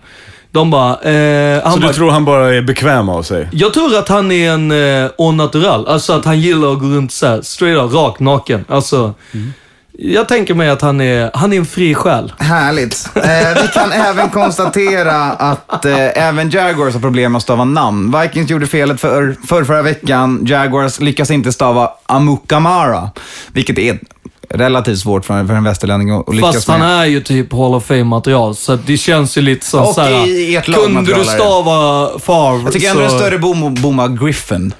[0.51, 1.01] De bara...
[1.01, 3.49] Eh, han Så bara, du tror han bara är bekväm av sig?
[3.51, 5.87] Jag tror att han är en eh, au natural.
[5.87, 8.65] Alltså att han gillar att gå runt så här, straight up, rakt naken.
[8.69, 9.13] Alltså,
[9.97, 12.33] jag tänker mig att han är, han är en fri själ.
[12.37, 13.09] Härligt.
[13.15, 18.15] Eh, vi kan även konstatera att eh, även Jaguars har problem med att stava namn.
[18.21, 20.45] Vikings gjorde felet för, för förra veckan.
[20.45, 23.09] Jaguars lyckas inte stava Amukamara,
[23.53, 23.99] vilket är
[24.53, 27.01] relativt svårt för, för en västerlänning att, lyckas Fast han med.
[27.01, 30.27] är ju typ Hall of Fame-material, så det känns ju lite som Och såhär...
[30.27, 31.25] i ert Kunde du det.
[31.25, 33.15] stava Favre Jag tycker ändå det så...
[33.15, 34.73] är större boom att bomma Griffin.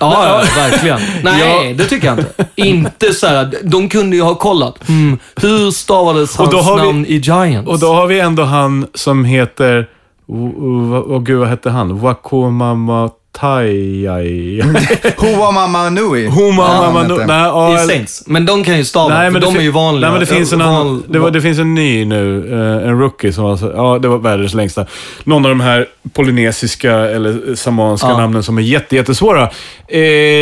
[0.00, 1.00] Ja, ja, verkligen.
[1.22, 2.46] Nej, det tycker jag inte.
[2.54, 3.54] Inte så här.
[3.62, 4.88] de kunde ju ha kollat.
[4.88, 7.70] Mm, hur stavades hans har vi- namn i Giants?
[7.70, 9.88] Och då har vi ändå han som heter...
[10.30, 11.98] Åh oh, gud, vad hette han?
[11.98, 13.10] Wakomama
[13.40, 14.62] Tayai.
[15.16, 16.26] Hoa Mama Nui.
[16.26, 17.02] Homa Ja, Mama...
[17.02, 17.26] heter.
[17.26, 18.22] Nej, ja, I eller- Saints.
[18.26, 20.10] Men de kan ju stava, Nej, för men de det är ju vanliga.
[20.10, 20.86] Nej, men det finns en annan.
[20.86, 22.48] val- Det, var, det finns en ny nu.
[22.52, 24.86] eh, en rookie som var, så- ja, det var världens längsta.
[25.24, 28.16] Någon av de här polynesiska eller samanska Ja.
[28.18, 29.42] namnen som är jätte, jättesvåra.
[29.42, 29.48] Eh,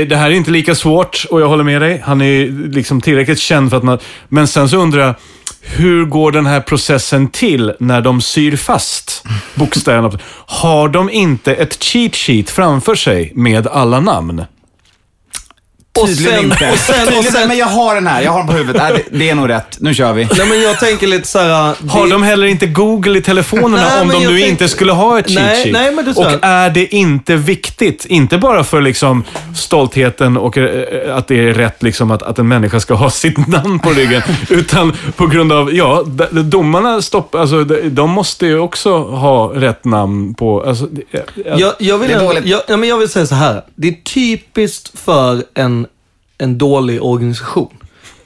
[0.08, 2.02] det här är inte lika svårt och jag håller med dig.
[2.04, 3.98] Han är ju liksom tillräckligt känd för att man...
[4.28, 5.14] Men sen så undrar jag,
[5.78, 9.24] hur går den här processen till när de syr fast
[9.54, 10.18] bokstäverna?
[10.46, 14.44] Har de inte ett cheat sheet framför sig med alla namn?
[16.02, 16.70] Och Tydligen sen- inte.
[16.72, 18.22] och sen- och sen- men jag har den här.
[18.22, 18.82] Jag har den på huvudet.
[18.82, 19.76] Äh, det, det är nog rätt.
[19.80, 20.28] Nu kör vi.
[20.38, 21.74] Nej, men jag tänker lite så här...
[21.88, 24.68] Har det- de heller inte Google i telefonerna Nej, om de jag nu tänkte- inte
[24.68, 25.72] skulle ha ett cheat sheet?
[25.72, 26.38] nej, men tror och jag.
[26.42, 29.24] är det inte viktigt, inte bara för liksom
[29.56, 33.46] stoltheten och eh, att det är rätt liksom att, att en människa ska ha sitt
[33.46, 38.98] namn på ryggen, utan på grund av, ja, domarna stopp, alltså, de, måste ju också
[38.98, 42.46] ha rätt namn på, alltså, det- jag- Jag, jag, vill Det är ändå, dåligt.
[42.46, 43.62] jag, ja, men jag vill säga så här.
[43.74, 45.85] Det är typiskt för en,
[46.38, 47.76] en dålig organisation.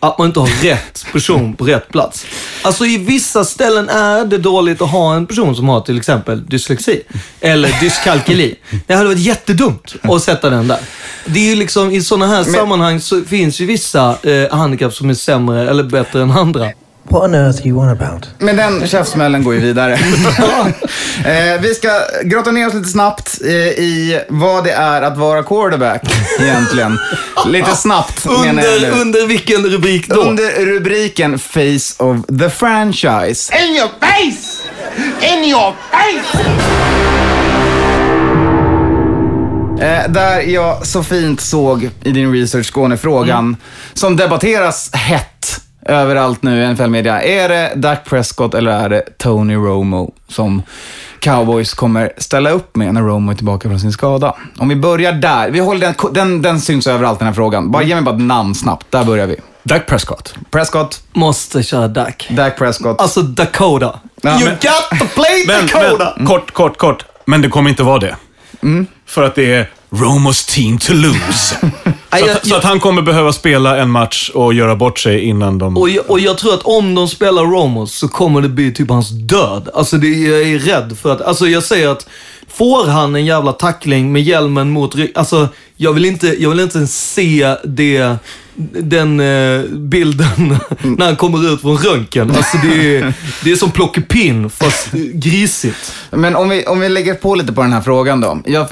[0.02, 2.26] Att man inte har rätt person på rätt plats.
[2.62, 6.46] Alltså i vissa ställen är det dåligt att ha en person som har till exempel
[6.46, 7.02] dyslexi.
[7.40, 8.54] Eller dyskalkyli.
[8.86, 10.78] Det hade varit jättedumt att sätta den där.
[11.24, 15.11] Det är ju liksom, i sådana här sammanhang så finns ju vissa eh, handikapp som
[15.11, 16.68] är sämre eller bättre än andra.
[17.11, 18.28] What on earth are you on about?
[18.38, 19.92] Men den käftsmällen går ju vidare.
[21.24, 21.88] eh, vi ska
[22.24, 26.02] grotta ner oss lite snabbt eh, i vad det är att vara quarterback
[26.40, 26.98] egentligen.
[27.46, 29.00] Lite snabbt menar jag Under, nu.
[29.00, 30.20] under vilken rubrik då?
[30.20, 33.52] Under rubriken Face of the Franchise.
[33.64, 34.68] In your face!
[35.20, 36.38] In your face!
[39.80, 43.56] Eh, där jag så fint såg i din research Skåne-frågan,
[43.94, 45.61] som debatteras hett
[45.91, 47.22] överallt nu i NFL-media.
[47.22, 50.62] Är det Dak Prescott eller är det Tony Romo som
[51.20, 54.34] Cowboys kommer ställa upp med när Romo är tillbaka från sin skada?
[54.59, 55.51] Om vi börjar där.
[55.51, 57.70] Vi håller den, den, den syns överallt den här frågan.
[57.70, 58.86] Bara ge mig bara ett namn snabbt.
[58.91, 59.36] Där börjar vi.
[59.62, 60.34] Dak Prescott.
[60.51, 62.28] Prescott, Måste köra Dak.
[62.30, 63.01] Dak Prescott.
[63.01, 64.01] Alltså Dakota.
[64.22, 66.12] Ja, you men- got to play Men, Dakota!
[66.16, 67.05] men, kort, kort, kort.
[67.24, 68.16] Men det kommer inte vara det.
[69.07, 71.16] För att det är Romos team to lose.
[72.11, 75.20] Så, jag- att, så att han kommer behöva spela en match och göra bort sig
[75.24, 75.76] innan de...
[75.76, 78.91] Och jag, och jag tror att om de spelar Romos så kommer det bli typ
[78.91, 79.68] hans död.
[79.74, 82.07] Alltså det, jag är rädd för att, alltså jag säger att
[82.49, 86.61] får han en jävla tackling med hjälmen mot rygg, alltså jag vill inte, jag vill
[86.61, 88.16] inte ens se det,
[88.72, 92.30] den eh, bilden när han kommer ut från röntgen.
[92.30, 95.94] Alltså det är, det är som plockepinn fast grisigt.
[96.11, 98.38] Men om vi, om vi lägger på lite på den här frågan då.
[98.44, 98.66] Jag,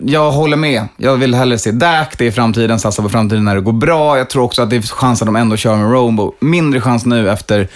[0.00, 0.88] jag håller med.
[0.96, 4.18] Jag vill hellre se Dak, det är framtiden, satsa på framtiden när det går bra.
[4.18, 6.34] Jag tror också att det finns chans att de ändå kör med Romo.
[6.40, 7.68] Mindre chans nu efter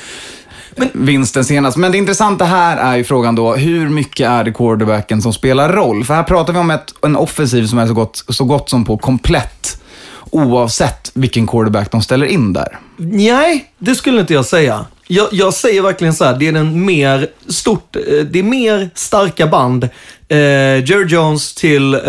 [0.93, 1.77] vinsten senast.
[1.77, 5.73] Men det intressanta här är ju frågan då, hur mycket är det quarterbacken som spelar
[5.73, 6.05] roll?
[6.05, 8.85] För här pratar vi om ett, en offensiv som är så gott, så gott som
[8.85, 9.81] på komplett,
[10.31, 12.79] oavsett vilken quarterback de ställer in där.
[12.97, 14.87] Nej, det skulle inte jag säga.
[15.07, 18.91] Jag, jag säger verkligen så här, det är den mer stort, eh, det är mer
[18.95, 19.89] starka band.
[20.31, 20.37] Eh,
[20.85, 22.01] Jerry Jones till eh,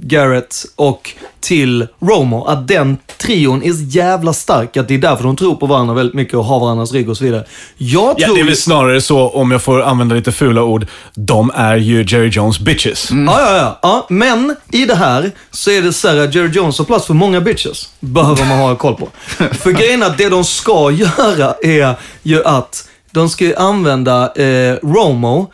[0.00, 1.10] Garrett och
[1.40, 2.44] till Romo.
[2.44, 5.94] Att den trion är så jävla stark, att det är därför de tror på varandra
[5.94, 7.44] väldigt mycket och har varandras rygg och så vidare.
[7.76, 10.86] Jag Ja, tror det är väl snarare så, om jag får använda lite fula ord,
[11.14, 13.10] de är ju Jerry Jones bitches.
[13.10, 14.06] Ja, ja, ja, ja.
[14.08, 17.14] Men i det här så är det så här att Jerry Jones har plats för
[17.14, 17.88] många bitches.
[18.00, 19.08] Behöver man ha koll på.
[19.52, 24.74] för grejen är att det de ska göra är ju att de ska använda eh,
[24.82, 25.50] Romo,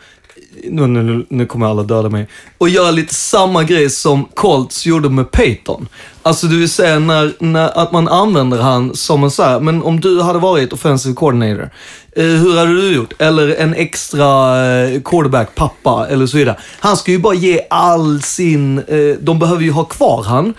[0.63, 2.27] nu, nu, nu kommer alla döda mig,
[2.57, 5.87] och göra lite samma grej som Colts gjorde med Peyton.
[6.23, 9.83] Alltså det vill säga när, när, att man använder han som en så här, men
[9.83, 11.69] om du hade varit offensive coordinator,
[12.15, 13.13] eh, hur hade du gjort?
[13.21, 16.59] Eller en extra eh, quarterback, pappa eller så vidare.
[16.79, 20.53] Han ska ju bara ge all sin, eh, de behöver ju ha kvar han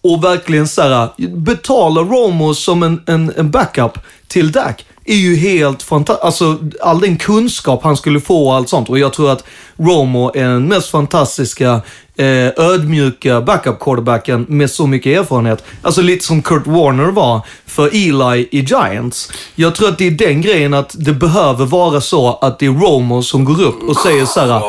[0.00, 5.36] och verkligen så här, betala Romo som en, en, en backup till Dak är ju
[5.36, 6.24] helt fantastiskt.
[6.24, 8.88] Alltså all den kunskap han skulle få och allt sånt.
[8.88, 9.44] Och jag tror att
[9.78, 11.80] Romo är den mest fantastiska
[12.18, 15.64] eh, ödmjuka backup quarterbacken med så mycket erfarenhet.
[15.82, 19.30] Alltså lite som Kurt Warner var för Eli i Giants.
[19.54, 22.70] Jag tror att det är den grejen att det behöver vara så att det är
[22.70, 24.62] Romo som går upp och säger så här.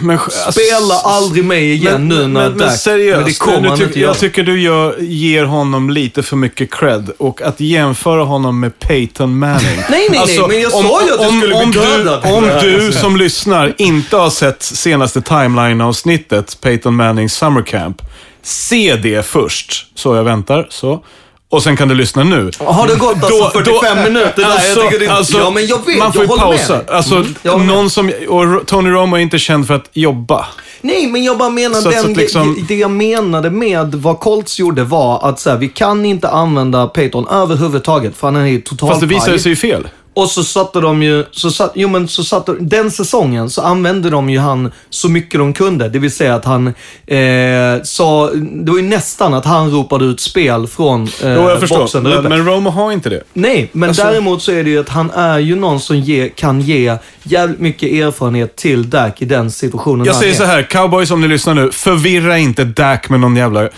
[0.00, 3.78] Men, alltså, Spela aldrig mig igen nu när men, men seriöst, men det kommer han
[3.78, 4.10] tyck- inte göra.
[4.10, 7.10] jag tycker du gör, ger honom lite för mycket cred.
[7.18, 9.78] Och att jämföra honom med Peyton Manning.
[9.78, 12.30] Alltså, Nej, nej, nej, men jag sa ju att om, skulle bli om dödad du,
[12.32, 18.02] Om du som lyssnar inte har sett senaste timeline-avsnittet, Peyton Mannings Summer Camp,
[18.42, 19.86] se det först.
[19.94, 21.02] Så jag väntar, så.
[21.50, 22.50] Och sen kan du lyssna nu.
[22.58, 24.44] Har det gått alltså 45 minuter där?
[24.44, 26.80] Alltså, jag tycker det, alltså, ja, men jag vet, man får jag ju pausa.
[26.88, 30.46] Alltså, Mm, jag någon som, och Tony Romo är inte känd för att jobba.
[30.80, 34.58] Nej, men jag bara menar, Så- den, så liksom- det jag menade med vad Colts
[34.58, 38.60] gjorde var att så här, vi kan inte använda Peyton överhuvudtaget, för han är ju
[38.60, 39.88] totalt Fast det visade sig ju fel.
[40.16, 44.10] Och så satte de ju, så satt, jo men så satte, den säsongen så använde
[44.10, 45.88] de ju han så mycket de kunde.
[45.88, 46.66] Det vill säga att han
[47.06, 51.60] eh, sa, det var ju nästan att han ropade ut spel från eh, Jo, jag
[51.60, 52.00] förstår.
[52.00, 53.22] Men, men Romo har inte det.
[53.32, 56.28] Nej, men Alltså- däremot så är det ju att han är ju någon som ge,
[56.28, 60.36] kan ge jävligt mycket erfarenhet till Dak i den situationen Jag säger är.
[60.36, 63.68] så här, cowboys om ni lyssnar nu, förvirra inte Dak med någon jävla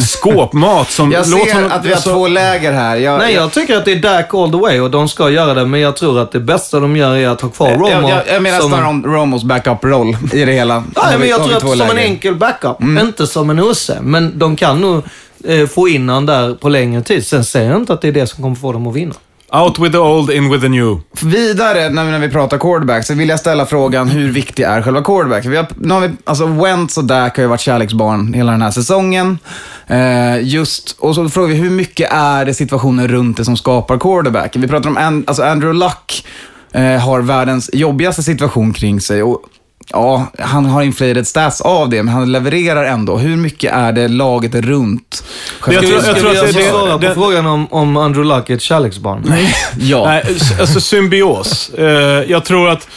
[0.00, 1.12] skåpmat som...
[1.12, 2.96] Jag ser honom- att vi har alltså- två läger här.
[2.96, 5.54] Jag, Nej, jag tycker att det är Dak all the way och de ska göra
[5.54, 7.88] det, men jag tror att det bästa de gör är att ha kvar Romo.
[7.90, 10.74] jag, jag, jag menar som snarare om Romos backup-roll i det hela.
[10.94, 13.98] Ja, vi- men jag tror att som en enkel backup, inte som en Usse.
[14.02, 15.02] Men de kan nog
[15.44, 17.26] eh, få in han där på längre tid.
[17.26, 19.14] Sen säger jag inte att det är det som kommer få dem att vinna.
[19.54, 21.00] Out with the old, in with the new.
[21.22, 24.82] Vidare, när vi, när vi pratar quarterback, så vill jag ställa frågan hur viktig är
[24.82, 25.46] själva quarterback?
[25.46, 28.62] Vi har, nu har vi, alltså Wentz och Dak har ju varit kärleksbarn hela den
[28.62, 29.38] här säsongen.
[29.86, 33.98] Eh, just, och så frågar vi, hur mycket är det situationen runt det som skapar
[33.98, 34.56] quarterback?
[34.56, 36.26] Vi pratar om And, alltså Andrew Luck
[36.72, 39.22] eh, har världens jobbigaste situation kring sig.
[39.22, 39.42] Och,
[39.90, 43.16] Ja, han har inflated stats av det, men han levererar ändå.
[43.18, 45.24] Hur mycket är det laget runt?
[45.66, 47.96] Jag Ska tror- jag ska tror att det- det- svara det- på frågan om, om
[47.96, 49.34] Andrew Luck är ett kärleksbarn?
[49.78, 50.04] Ja.
[50.04, 50.24] Nej,
[50.60, 51.68] alltså symbios.
[51.68, 51.84] Eh,
[52.30, 52.88] jag tror att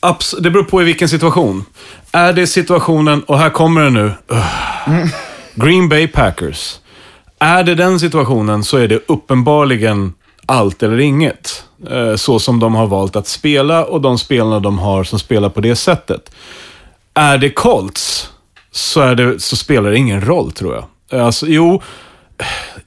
[0.00, 1.64] abs- det beror på i vilken situation.
[2.12, 4.12] Är det situationen, och här kommer det nu.
[4.32, 5.06] Ugh.
[5.54, 6.76] Green Bay Packers.
[7.38, 10.12] Är det den situationen så är det uppenbarligen
[10.50, 11.64] allt eller inget.
[11.90, 15.48] Eh, så som de har valt att spela och de spelarna de har som spelar
[15.48, 16.30] på det sättet.
[17.14, 18.30] Är det Colts
[18.70, 20.84] så, är det, så spelar det ingen roll tror jag.
[21.20, 21.82] Eh, alltså, jo,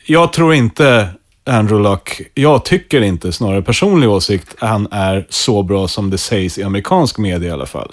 [0.05, 1.07] jag tror inte
[1.45, 6.57] Andrew Luck, jag tycker inte, snarare personlig åsikt, han är så bra som det sägs
[6.57, 7.91] i amerikansk media i alla fall.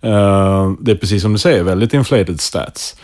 [0.00, 2.96] Eh, det är precis som du säger, väldigt inflated stats.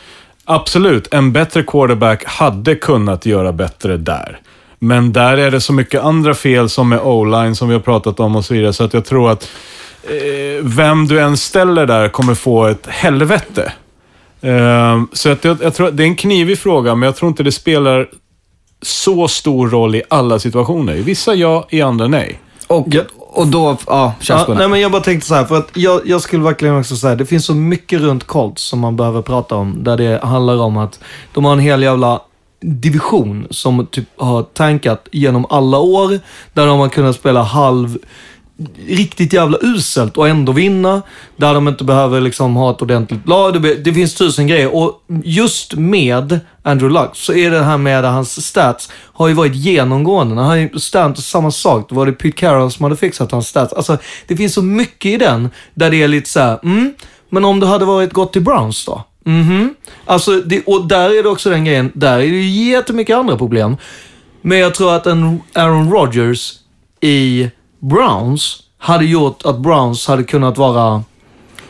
[0.45, 4.41] Absolut, en bättre quarterback hade kunnat göra bättre där.
[4.79, 8.21] Men där är det så mycket andra fel som med o-line som vi har pratat
[8.21, 9.49] om och så vidare, så att jag tror att
[10.03, 13.73] eh, vem du än ställer där kommer få ett helvete.
[14.41, 17.29] Eh, så att jag, jag tror att det är en knivig fråga, men jag tror
[17.29, 18.09] inte det spelar
[18.83, 20.95] så stor roll i alla situationer.
[20.95, 22.41] I vissa ja, i andra nej.
[22.67, 22.87] Och,
[23.19, 26.21] och då, ja, Ja, nej, men jag bara tänkte så här, för att jag, jag
[26.23, 29.85] skulle verkligen också säga, det finns så mycket runt Colts som man behöver prata om,
[29.85, 31.01] där det handlar om att
[31.33, 32.21] de har en hel jävla
[32.67, 36.21] division som typ har tankat genom alla år,
[36.53, 37.99] där de har kunnat spela halv
[38.87, 41.03] riktigt jävla uselt och ändå vinna.
[41.37, 43.63] Där de inte behöver liksom ha ett ordentligt lag.
[43.63, 44.75] Det, det finns tusen grejer.
[44.75, 49.55] Och just med Andrew Luck så är det här med hans stats har ju varit
[49.55, 50.35] genomgående.
[50.35, 51.89] När han har stats samma sak.
[51.89, 53.73] Då var det Pete Carroll som hade fixat hans stats.
[53.73, 56.95] Alltså, det finns så mycket i den där det är lite så här, mm,
[57.31, 59.05] men om du hade varit gått till Browns då?
[59.27, 59.75] Mhm.
[60.05, 63.37] Alltså, det, och där är det också den grejen, där är det ju jättemycket andra
[63.37, 63.77] problem.
[64.43, 66.53] Men jag tror att en Aaron Rodgers
[67.01, 67.51] i
[67.81, 71.03] Browns hade gjort att Browns hade kunnat vara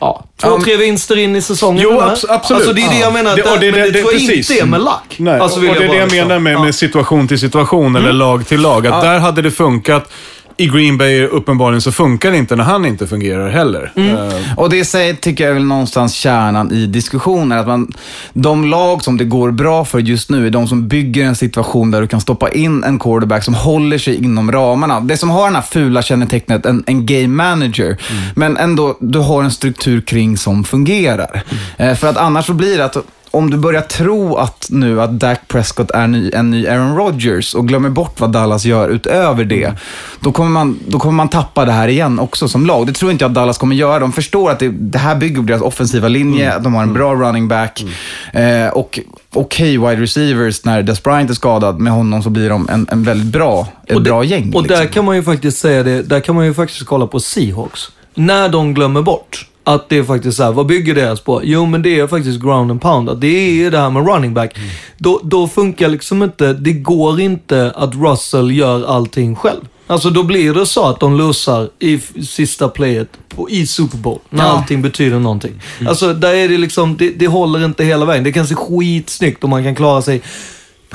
[0.00, 1.82] Ja, två, Ja, tre vinster in i säsongen.
[1.82, 2.60] Jo, abs- absolut.
[2.60, 3.36] Alltså det är det jag menar.
[3.36, 4.50] Det- och det- men det, det- tror jag precis.
[4.50, 5.16] inte är med lack.
[5.18, 8.12] Nej, Alltså, och det är det jag liksom- menar med, med situation till situation eller
[8.12, 8.86] lag till lag.
[8.86, 10.12] Att där hade det funkat.
[10.58, 13.92] I Green Bay uppenbarligen så funkar det inte när han inte fungerar heller.
[13.96, 17.58] Eh, Och det sig tycker jag är väl någonstans kärnan i diskussionen.
[17.58, 17.92] Att man,
[18.32, 21.90] de lag som det går bra för just nu är de som bygger en situation
[21.90, 25.00] där du kan stoppa in en quarterback som håller sig inom ramarna.
[25.00, 27.96] Det som har den här fula kännetecknet, en, en game manager.
[28.34, 31.42] Men ändå, du har en struktur kring som fungerar.
[31.76, 32.96] Eh, för att annars så blir det att
[33.36, 37.54] om du börjar tro att nu att Dak Prescott är ny, en ny Aaron Rodgers
[37.54, 39.72] och glömmer bort vad Dallas gör utöver det,
[40.20, 42.86] då, kommer man, då kommer man tappa det här igen också som lag.
[42.86, 43.98] Det tror inte jag att Dallas kommer göra.
[43.98, 47.14] De förstår att det, det här bygger på deras offensiva linje, de har en bra
[47.14, 47.84] running back
[48.32, 49.00] eh, och
[49.32, 50.64] okej wide receivers.
[50.64, 54.02] När Des Bryant är skadad, med honom så blir de en, en väldigt bra, ett
[54.02, 54.52] bra gäng.
[54.54, 54.94] Och där liksom.
[54.94, 57.90] kan man ju faktiskt säga det, där kan man ju faktiskt kolla på Seahawks.
[58.14, 61.40] När de glömmer bort att det är faktiskt så här, vad bygger deras på?
[61.44, 63.08] Jo, men det är faktiskt ground and pound.
[63.10, 64.56] Att Det är det här med running back.
[64.98, 69.60] Då, då funkar liksom inte, det går inte att Russell gör allting själv.
[69.86, 74.18] Alltså då blir det så att de losar i sista playet på, i Super Bowl.
[74.30, 74.50] När Ja.
[74.50, 75.52] allting betyder någonting.
[75.88, 78.24] Alltså där är det liksom, det, det håller inte hela vägen.
[78.24, 80.22] Det kan se skitsnyggt och man kan klara sig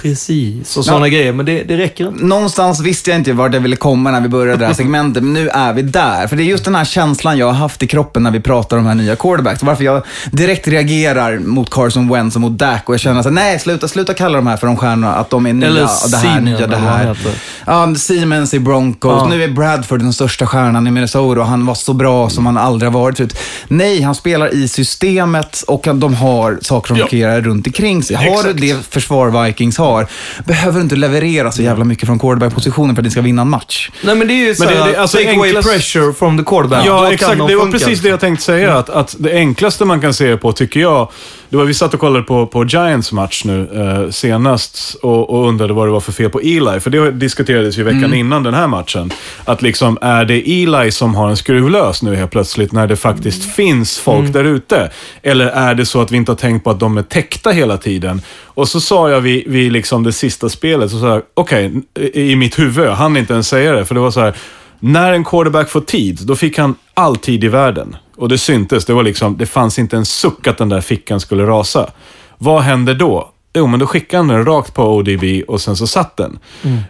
[0.01, 1.33] precis och sådana grejer.
[1.33, 2.25] Men det, det räcker inte.
[2.25, 5.33] Någonstans visste jag inte vart jag ville komma när vi började det här segmentet, men
[5.33, 6.27] nu är vi där.
[6.27, 8.77] För det är just den här känslan jag har haft i kroppen när vi pratar
[8.77, 9.63] om de här nya quarterbacks.
[9.63, 13.59] Varför jag direkt reagerar mot Carson Wentz och mot Dak och jag känner här, nej,
[13.59, 16.17] sluta, sluta kalla de här för de stjärnorna, att de är nya, Eller och det
[16.17, 17.17] här, Simeon, nya, det här.
[17.65, 19.21] Ja, Siemens i Broncos.
[19.21, 19.27] Ja.
[19.27, 22.57] Nu är Bradford den största stjärnan i Minnesota och han var så bra som han
[22.57, 23.37] aldrig har varit förut.
[23.67, 28.15] Nej, han spelar i systemet och de har saker som fungerar runt omkring sig.
[28.15, 30.07] Har du det försvar Vikings har, har,
[30.45, 33.49] behöver du inte leverera så jävla mycket från quarterback-positionen för att ni ska vinna en
[33.49, 33.89] match.
[34.03, 36.43] Nej, men det är ju Men det- det- alltså take away enklast- pressure from the
[36.43, 36.85] quarterback.
[36.85, 37.37] Ja, exakt.
[37.37, 38.09] de Det var funka, precis det liksom.
[38.09, 38.77] jag tänkte säga.
[38.77, 41.11] Att, att det enklaste man kan se på, tycker jag,
[41.51, 45.47] det var vi satt och kollade på, på Giants match nu eh, senast och, och
[45.47, 46.79] undrade vad det var för fel på Eli.
[46.79, 49.11] För det diskuterades ju veckan innan den här matchen.
[49.45, 53.55] Att liksom, är det Eli som har en skruvlös nu helt plötsligt när det faktiskt
[53.55, 54.91] finns folk där ute?
[55.21, 57.77] Eller är det så att vi inte har tänkt på att de är täckta hela
[57.77, 58.21] tiden?
[58.45, 61.71] Och så sa jag vid, vid liksom det sista spelet, så sa jag, okej,
[62.13, 64.35] i i mitt huvud, jag hann inte ens säga det, för det var så här,
[64.83, 67.95] när en quarterback får tid, då fick han all tid i världen.
[68.17, 68.85] Och det syntes.
[68.85, 71.89] Det, var liksom, det fanns inte en suck att den där fickan skulle rasa.
[72.37, 73.31] Vad händer då?
[73.53, 76.39] Jo, men då skickade han den rakt på ODB och sen så satt den.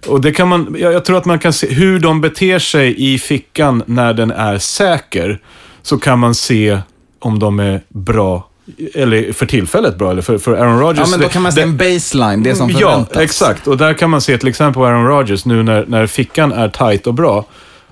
[0.07, 3.13] Och det kan man, jag, jag tror att man kan se hur de beter sig
[3.13, 5.39] i fickan när den är säker.
[5.81, 6.77] Så kan man se
[7.19, 8.47] om de är bra,
[8.93, 11.07] eller för tillfället bra, eller för, för Aaron Rodgers.
[11.07, 13.17] Ja, men då kan man se en baseline, det som Ja, förväntas.
[13.17, 13.67] exakt.
[13.67, 16.69] Och där kan man se till exempel på Aaron Rodgers, nu när, när fickan är
[16.69, 17.45] tight och bra,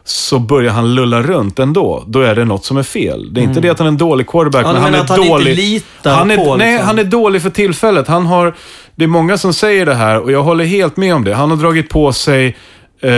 [0.10, 2.04] så börjar han lulla runt ändå.
[2.08, 3.34] Då är det något som är fel.
[3.34, 5.20] Det är inte det att han är en dålig quarterback, Ja, men han är han
[5.20, 5.56] inte dålig.
[5.58, 6.88] litar han är, på, Nej, liksom.
[6.88, 8.08] han är dålig för tillfället.
[8.08, 8.54] Han har,
[8.96, 11.34] det är många som säger det här och jag håller helt med om det.
[11.36, 12.58] Han har dragit på sig
[13.02, 13.12] eh,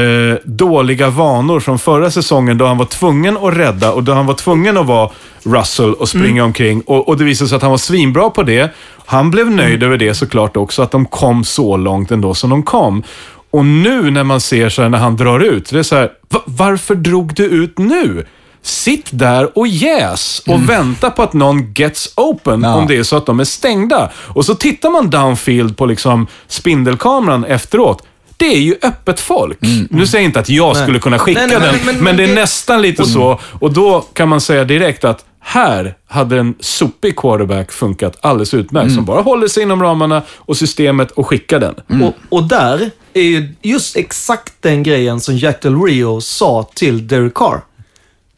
[0.45, 4.33] dåliga vanor från förra säsongen då han var tvungen att rädda och då han var
[4.33, 5.09] tvungen att vara
[5.43, 6.45] Russell och springa Mm.
[6.45, 6.81] omkring.
[6.81, 8.71] Och, och det visade sig att han var svinbra på det.
[9.05, 9.85] Han blev nöjd Mm.
[9.87, 13.03] över det såklart också, att de kom så långt ändå som de kom.
[13.51, 16.09] Och nu när man ser så här när han drar ut, det är så här,
[16.29, 18.25] "Va- varför drog du ut nu?
[18.63, 22.69] Sitt där och jäs och vänta på att någon gets open Mm.
[22.69, 22.75] Ja.
[22.77, 24.11] om det är så att de är stängda.
[24.15, 28.03] Och så tittar man downfield på liksom spindelkameran efteråt.
[28.37, 29.57] Det är ju öppet folk.
[29.89, 32.17] Nu säger jag inte att jag skulle kunna skicka Nej, nej, den, men- men, men-
[32.17, 33.39] det är det- nästan lite så.
[33.59, 38.93] Och då kan man säga direkt att här hade en sopig quarterback funkat alldeles utmärkt.
[38.93, 42.01] Som bara håller sig inom ramarna och systemet och skickar den.
[42.03, 47.07] Och, och där är ju just exakt den grejen som Jack Del Rio sa till
[47.07, 47.61] Derek Carr.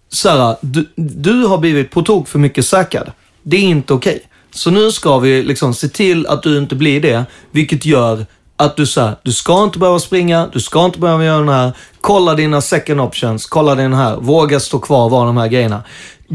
[0.10, 3.12] Såhär, du, du har blivit på tok för mycket säkrad.
[3.44, 4.24] Det är inte okej.
[4.52, 8.26] Så nu ska vi liksom se till att du inte blir det, vilket gör
[8.58, 11.72] att du säger, du ska inte behöva springa, du ska inte behöva göra den här.
[12.02, 15.84] Kolla dina second options, kolla den här, våga stå kvar, vara de här grejerna.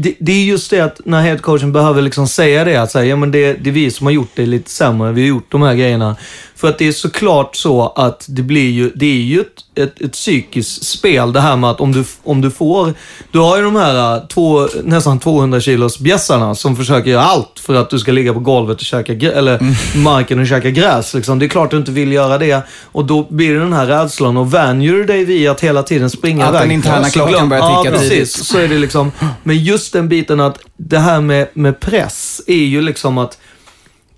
[0.01, 3.15] Det, det är just det att när headcoachen behöver liksom säga det, att säga, ja
[3.15, 5.61] men det, det är vi som har gjort det lite sämre, vi har gjort de
[5.61, 6.15] här grejerna.
[6.59, 9.47] För att det är såklart så att det blir ju, det är ju ett,
[9.83, 12.93] ett, ett psykiskt spel det här med att om du, om du får,
[13.31, 17.59] du har ju de här äh, två, nästan 200 kilos bjässarna som försöker göra allt
[17.59, 19.59] för att du ska ligga på golvet och käka, eller
[19.97, 21.13] marken och käka gräs.
[21.13, 21.39] Liksom.
[21.39, 24.37] Det är klart du inte vill göra det och då blir det den här rädslan
[24.37, 26.61] och vänjer du dig vid att hela tiden springa Att iväg.
[26.61, 28.09] den interna klockan börjar Ja, ticka precis.
[28.09, 28.29] tidigt.
[28.47, 29.11] Så är det liksom.
[29.43, 33.37] Men just den biten att det här med, med press är ju liksom att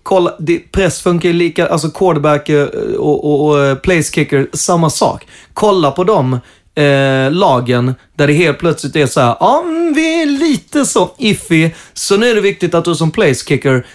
[0.04, 4.48] kolla, det, press funkar ju lika, alltså quarterback eh, och, och, och eh, place kicker,
[4.54, 5.28] samma sak.
[5.54, 6.34] Kolla på de
[6.76, 11.12] eh, lagen där det helt plötsligt är så här, ja, mm, vi är lite så
[11.18, 13.86] iffy, så nu är det viktigt att du som place kicker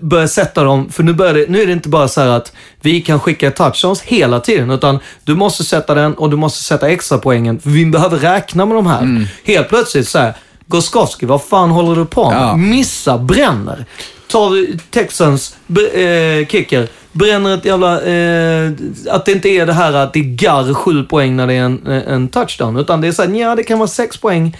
[0.00, 2.52] börjar sätta dem, för nu, börjar det, nu är det inte bara så här att
[2.80, 6.88] vi kan skicka touchdowns hela tiden, utan du måste sätta den och du måste sätta
[6.88, 9.26] extra poängen för vi behöver räkna med de här.
[9.44, 10.34] Helt plötsligt så här,
[10.70, 12.42] Goskowski, vad fan håller du på med?
[12.42, 12.56] Ja.
[12.56, 13.84] Missa, bränner.
[14.26, 15.56] Tar Texans
[15.94, 18.02] eh, kicker, bränner ett jävla...
[18.02, 18.72] Eh,
[19.10, 21.62] att det inte är det här att det är garr sju poäng när det är
[21.62, 22.76] en, eh, en touchdown.
[22.76, 24.56] Utan det är såhär, ja det kan vara sex poäng.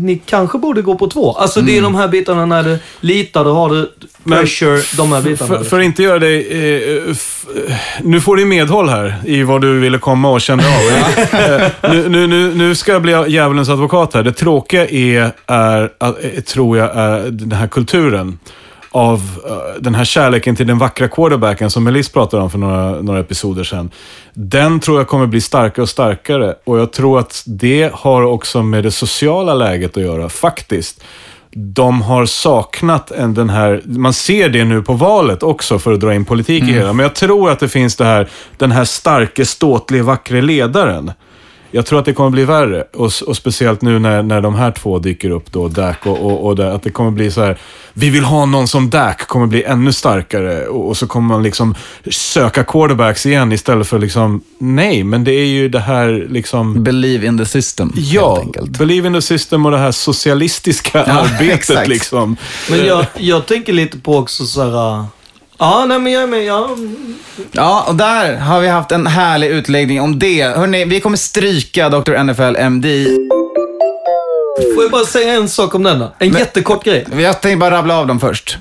[0.00, 1.32] Ni kanske borde gå på två.
[1.32, 3.92] Alltså det är de här bitarna när du litar, då har du
[4.24, 5.58] pressure, de här bitarna.
[5.58, 6.46] För, för att inte göra dig...
[6.50, 10.64] Eh, f, eh, nu får du medhåll här i vad du ville komma och kände
[10.64, 10.78] av.
[11.38, 14.22] Eh, nu, nu, nu, nu ska jag bli djävulens advokat här.
[14.22, 18.38] Det tråkiga är, är, eh, tror jag, är den här kulturen
[18.98, 23.02] av eh, den här kärleken till den vackra quarterbacken som Melis pratade om för några,
[23.02, 23.90] några episoder sedan.
[24.34, 28.62] Den tror jag kommer bli starkare och starkare och jag tror att det har också
[28.62, 31.04] med det sociala läget att göra, faktiskt
[31.50, 36.00] de har saknat en, den här, man ser det nu på valet också för att
[36.00, 38.84] dra in politik i hela, men jag tror att det finns det här, den här
[38.84, 41.12] starke, ståtlige, vackre ledaren.
[41.70, 42.84] Jag tror att det kommer bli värre.
[42.94, 46.46] Och, och speciellt nu när, när de här två dyker upp då, Dak och, och,
[46.46, 47.58] och det, att det kommer bli så här.
[47.92, 50.66] Vi vill ha någon som Dak, kommer bli ännu starkare.
[50.66, 51.74] Och, och så kommer man liksom
[52.10, 56.84] söka quarterbacks igen istället för liksom, nej, men det är ju det här liksom...
[56.84, 58.78] Believe in the system, Ja, helt enkelt.
[58.78, 61.88] believe in the system och det här socialistiska Ja, arbetet exakt.
[61.88, 62.36] liksom.
[62.70, 65.04] Men jag, jag tänker lite på också såhär...
[65.58, 66.44] Ja, nej men jag är med.
[66.44, 66.76] Ja,
[67.52, 70.42] Ja, och där har vi haft en härlig utläggning om det.
[70.42, 72.22] Hörrni, vi kommer stryka Dr.
[72.24, 73.06] NFL MD.
[74.74, 76.12] får jag bara säga en sak om den då?
[76.18, 77.06] En jättekort grej.
[77.18, 78.58] Jag tänkte bara rabbla av dem först.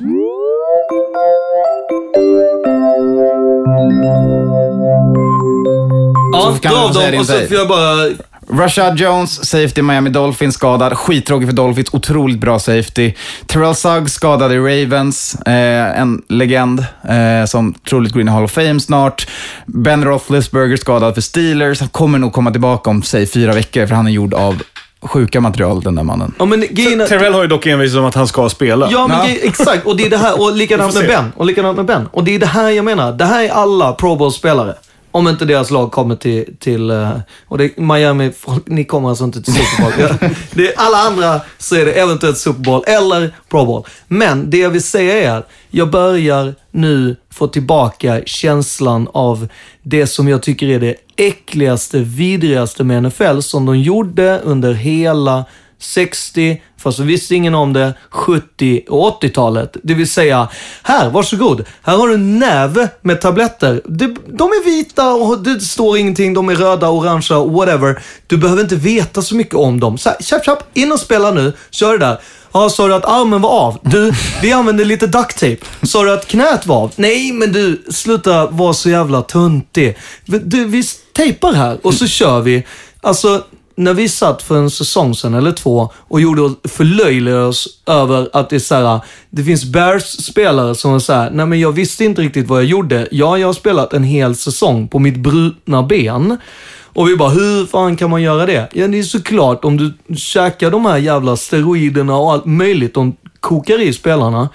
[6.33, 8.09] Ja, dra av dem och så får jag bara...
[8.49, 10.97] Rashad Jones, safety Miami Dolphins skadad.
[10.97, 13.13] Skittråkig för Dolphins, otroligt bra safety.
[13.45, 16.79] Terrell Suggs skadad i Ravens, eh, en legend
[17.09, 19.27] eh, som troligt går in i Hall of Fame snart.
[19.65, 21.79] Ben Roethlisberger skadad för Steelers.
[21.79, 24.61] Han kommer nog komma tillbaka om, säg fyra veckor, för han är gjord av
[25.01, 26.33] sjuka material, den där mannen.
[26.39, 28.87] Ja, men är- Terrell har ju dock envisats om att han ska spela.
[28.91, 29.35] Ja, men Ja.
[29.43, 29.85] exakt.
[29.85, 31.07] Och det är det här, och likadant med.
[31.07, 31.31] Ben.
[31.35, 32.07] Och likadant med Ben.
[32.11, 33.11] Och det är det här jag menar.
[33.11, 34.73] Det här är alla Pro Bowl-spelare.
[35.11, 39.23] Om inte deras lag kommer till, till eh, och det, Miami, folk, ni kommer alltså
[39.23, 40.31] inte till Super Bowl.
[40.51, 43.85] Det alla andra så är det eventuellt Super Bowl eller Pro Bowl.
[44.07, 49.47] Men det jag vill säga är att jag börjar nu få tillbaka känslan av
[49.83, 55.45] det som jag tycker är det äckligaste, vidrigaste med NFL som de gjorde under hela
[55.79, 59.77] 60, fast så visste ingen om det, 70 och 80-talet.
[59.83, 60.47] Det vill säga,
[60.83, 61.65] här, varsågod.
[61.81, 63.81] Här har du en näve med tabletter.
[63.85, 68.03] De, de är vita och det står ingenting, de är röda, orangea, whatever.
[68.27, 69.97] Du behöver inte veta så mycket om dem.
[69.97, 71.53] Så här, tjapp, tjapp, in och spela nu.
[71.71, 72.19] Kör det där.
[72.51, 73.79] Ja, sa du att armen var av?
[73.81, 75.57] Du, vi använde lite duct tape.
[75.83, 76.91] Sa du att knät var av?
[76.95, 79.97] Nej, men du, sluta vara så jävla tuntig.
[80.25, 82.63] Du, vi tejpar här och så kör vi.
[83.01, 83.43] Alltså,
[83.77, 88.29] när vi satt för en säsong sedan eller två och gjorde oss, förlöjligade oss över
[88.33, 88.99] att det är så här,
[89.29, 92.65] det finns Bears-spelare som är så här, nej men jag visste inte riktigt vad jag
[92.65, 93.07] gjorde.
[93.11, 96.37] Ja, jag har spelat en hel säsong på mitt brutna ben.
[96.83, 98.69] Och vi bara, hur fan kan man göra det?
[98.73, 103.15] Ja, det är såklart om du käkar de här jävla steroiderna och allt möjligt de
[103.39, 104.49] kokar i spelarna.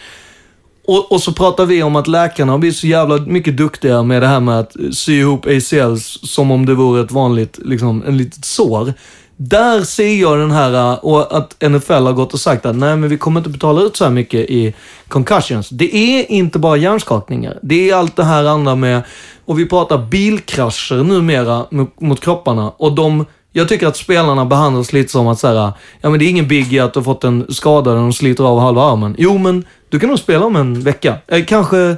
[0.85, 4.23] Och, och så pratar vi om att läkarna har blivit så jävla mycket duktiga med
[4.23, 8.17] det här med att sy ihop ACLs som om det vore ett vanligt, liksom, en
[8.17, 8.93] litet sår.
[9.37, 12.97] Där ser jag den här, eh, och att NFL har gått och sagt att nej
[12.97, 14.75] men vi kommer inte betala ut så här mycket i
[15.09, 15.69] concussions.
[15.69, 17.59] Det är inte bara hjärnskakningar.
[17.63, 19.03] Det är allt det här andra med,
[19.45, 22.71] och vi pratar bilkrascher numera mot, mot kropparna.
[22.71, 26.25] Och de, jag tycker att spelarna behandlas lite som att så här, ja men det
[26.25, 29.15] är ingen biggie att du har fått en skada där de sliter av halva armen.
[29.19, 31.19] Jo men, du kan nog spela om en vecka.
[31.27, 31.97] Eh, kanske,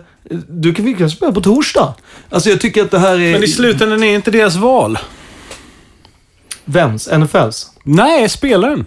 [0.49, 1.95] du kan, vi kan spela på torsdag.
[2.31, 3.33] Alltså jag tycker att det här är...
[3.33, 4.99] Men i slutändan är inte deras val.
[6.65, 7.09] Vems?
[7.19, 7.71] NFLs?
[7.85, 8.87] Nej, spelaren.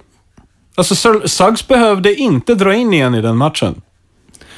[0.75, 3.81] Alltså, Suggs behövde inte dra in igen i den matchen.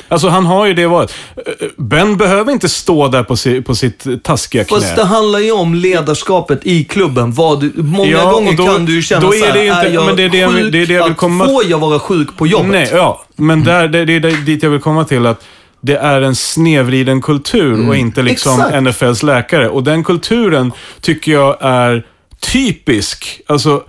[0.09, 1.13] Alltså, han har ju det varit.
[1.37, 4.79] Eh, Ben behöver inte stå där på, si, på sitt taskiga knä.
[4.79, 7.31] Fast det handlar ju om ledarskapet i klubben.
[7.31, 9.93] Vad du, många Ja, gånger då- kan du ju känna då är det inte- är
[9.93, 10.71] jag men det är det sjuk?
[10.71, 12.71] det är det jag vill komma- Får jag vara sjuk på jobbet?
[12.71, 13.23] Nej, ja.
[13.35, 15.25] Men där, det, det är dit jag vill komma till.
[15.25, 15.43] att
[15.81, 18.75] det är en snedvriden kultur och inte liksom Exakt.
[18.83, 19.69] NFLs läkare.
[19.69, 22.05] Och den kulturen tycker jag är
[22.53, 23.41] typisk.
[23.47, 23.83] Alltså,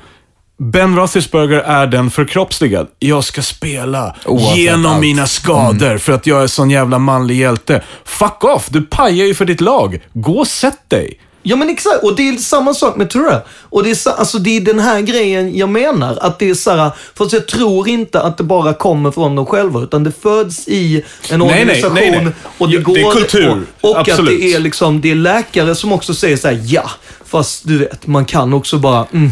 [0.61, 2.86] Ben Roethlisberger är den förkroppsligad.
[2.98, 5.00] Jag ska spela Oavsett genom allt.
[5.00, 7.82] mina skador för att jag är sån jävla manlig hjälte.
[8.04, 8.66] Fuck off!
[8.68, 10.00] Du pajar ju för ditt lag.
[10.12, 11.20] Gå och sätt dig.
[11.42, 13.40] Ja men exakt, och det är samma sak med Terrell.
[13.62, 16.18] Och det är, alltså, det är den här grejen jag menar.
[16.20, 19.46] Att det är så här, fast jag tror inte att det bara kommer från dem
[19.46, 21.94] själva, utan det föds i en Nej, nej, organisation.
[21.94, 22.32] nej, nej.
[22.58, 25.74] Och det, går, det är kultur, Och, och att det är, liksom, det är läkare
[25.74, 26.90] som också säger så här, ja,
[27.31, 29.31] fast du vet, man kan också bara, mm,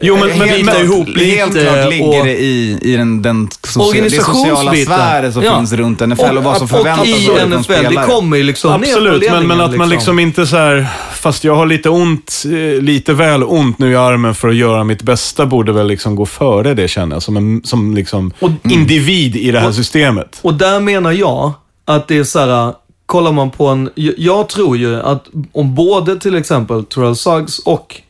[0.00, 2.96] Jo, men, men, helt, men, bita ihop lite helt klart ligger och- det i, i
[2.96, 4.94] den, den socia- det sociala Organisationsbiten.
[4.94, 5.56] sfären som Ja.
[5.58, 8.06] finns runt NFL och, vad som och förväntas i av en NFL, det spelare.
[8.06, 11.66] kommer ju liksom Absolut, men, men att man liksom inte så här, fast jag har
[11.66, 15.72] lite ont, eh, lite väl ont nu i armen för att göra mitt bästa, borde
[15.72, 18.32] väl liksom gå före det känner jag, som, en, som liksom
[18.70, 20.38] individ i det här systemet.
[20.42, 21.52] Och där menar jag
[21.84, 22.72] att det är så här,
[23.14, 28.00] kollar man på en, jag- tror ju att om både till exempel Terrell Suggs och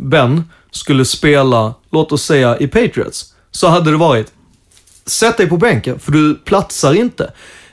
[0.00, 4.32] Ben skulle spela, låt oss säga i Patriots, så hade det varit,
[5.06, 7.30] sätt dig på bänken, för du platsar inte.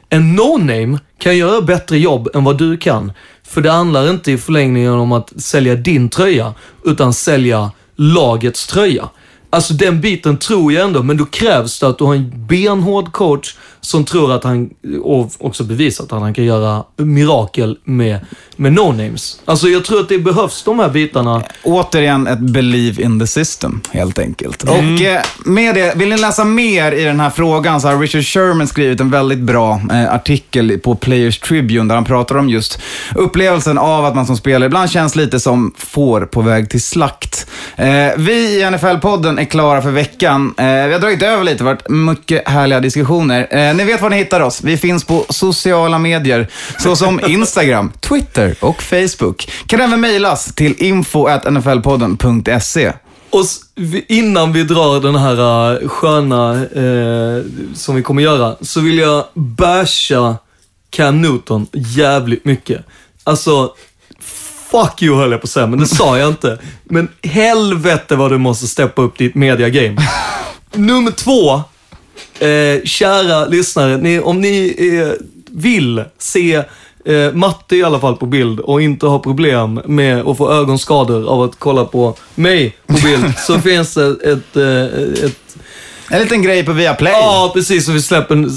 [0.10, 3.12] En no-name kan göra bättre jobb än vad du kan.
[3.44, 6.54] För det handlar inte i förlängningen om att sälja din tröja,
[6.86, 9.10] utan sälja lagets tröja.
[9.50, 13.12] Alltså den biten tror jag ändå, men då krävs det att du har en benhård
[13.12, 14.70] coach som tror att han,
[15.02, 18.20] och också bevisat att han kan göra mirakel med,
[18.56, 19.40] med no-names.
[19.46, 21.44] Alltså jag tror att det behövs de här bitarna.
[21.64, 24.64] Återigen ett believe in the system, helt enkelt.
[24.64, 28.26] Och eh, med det, vill ni läsa mer i den här frågan så har Richard
[28.26, 32.82] Sherman skrivit en väldigt bra eh, artikel på Players Tribune där han pratar om just
[33.16, 37.48] upplevelsen av att man som spelare ibland känns lite som får på väg till slakt.
[37.76, 37.88] Eh,
[38.18, 40.54] vi i NFL-podden är klara för veckan.
[40.58, 43.48] Eh, vi har dragit över lite, det har varit mycket härliga diskussioner.
[43.52, 44.64] Eh, ni vet var ni hittar oss.
[44.64, 46.48] Vi finns på sociala medier
[46.80, 49.52] såsom Instagram, Twitter och Facebook.
[49.68, 52.94] Kan även mejlas till info.nflpodden.se.
[53.30, 53.46] Och
[54.08, 59.26] innan vi drar den här uh, sköna, eh, som vi kommer göra, så vill jag
[59.34, 60.38] basha
[60.90, 62.86] Cam Newton jävligt mycket.
[63.24, 63.74] Alltså,
[64.72, 66.58] fuck you höll jag på att säga, men det sa jag inte.
[66.84, 70.02] Men helvete vad du måste steppa upp ditt media game.
[70.74, 71.62] Nummer två.
[72.46, 76.64] Eh, kära lyssnare, ni, om ni eh, vill se
[77.06, 81.30] eh, Matte i alla fall på bild och inte har problem med att få ögonskador
[81.30, 85.58] av att kolla på mig på bild, så finns det ett, eh, ett
[86.12, 87.14] En liten grej på Viaplay.
[87.14, 87.90] Ja, precis.
[87.90, 88.50] Och vi släpper en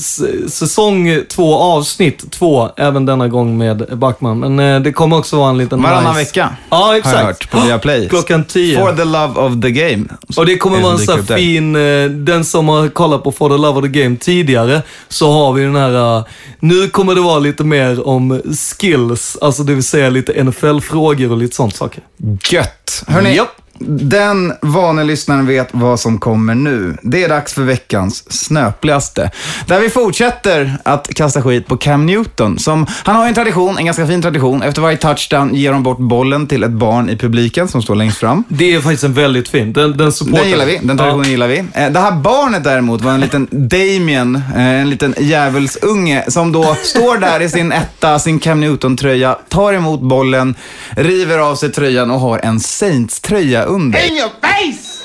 [0.51, 4.39] säsong två, avsnitt två, även denna gång med Backman.
[4.39, 6.19] Men eh, det kommer också vara en liten Varannan nice...
[6.19, 6.57] vecka.
[6.71, 7.23] Ja, Har jag exakt.
[7.23, 8.09] hört på Viaplay.
[8.11, 8.79] Klockan tio.
[8.79, 10.05] For the love of the game.
[10.37, 13.49] Och det kommer vara en sån här fin, eh, den som har kollat på For
[13.49, 16.25] the Love of the Game tidigare, så har vi den här, eh,
[16.61, 18.43] nu kommer det vara lite mer om
[18.79, 22.03] skills, alltså det vill säga lite NFL-frågor och lite sånt saker.
[22.51, 23.05] Gött.
[23.07, 23.62] Hörrni, Japp.
[23.79, 26.97] Den vane lyssnaren vet vad som kommer nu.
[27.03, 29.31] Det är dags för veckans snöpligaste.
[29.67, 32.59] Där vi fortsätter att kasta skit på Cam Newton.
[32.59, 34.63] Som, han har en tradition, en ganska fin tradition.
[34.63, 38.19] Efter varje touchdown ger de bort bollen till ett barn i publiken som står längst
[38.19, 38.45] fram.
[38.49, 41.49] Det är faktiskt en väldigt fin, den, den supportar Den gillar vi, den traditionen gillar
[41.49, 41.59] vi.
[41.59, 46.77] Eh, Det här barnet däremot var en liten Damien, eh, en liten djävulsunge som då
[46.83, 50.55] står där i sin etta, sin Cam Newton-tröja, tar emot bollen,
[50.91, 53.99] river av sig tröjan och har en Saints-tröja under.
[54.07, 55.03] In your face!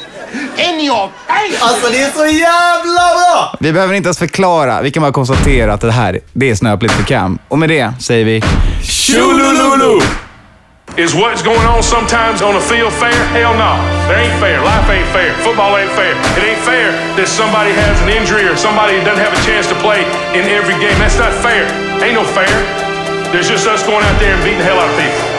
[0.58, 1.58] In your face!
[1.62, 3.56] Alltså det är så jävla bra!
[3.60, 6.94] Vi behöver inte ens förklara, vi kan bara konstatera att det här, det är snöpligt
[6.94, 7.40] för Cam.
[7.48, 8.42] Och med det säger vi
[8.84, 10.02] Tjolululu!
[10.98, 13.14] Is what's going on sometimes on the field fair?
[13.36, 13.74] Hell no.
[14.08, 14.58] There ain't fair.
[14.64, 15.32] Life ain't fair.
[15.46, 16.14] Football ain't fair.
[16.38, 19.76] It ain't fair that somebody has an injury or somebody doesn't have a chance to
[19.76, 20.02] play
[20.34, 20.98] in every game.
[20.98, 21.70] That's not fair.
[22.02, 22.50] Ain't no fair.
[23.32, 25.37] There's just us going out there and beating the hell out of people.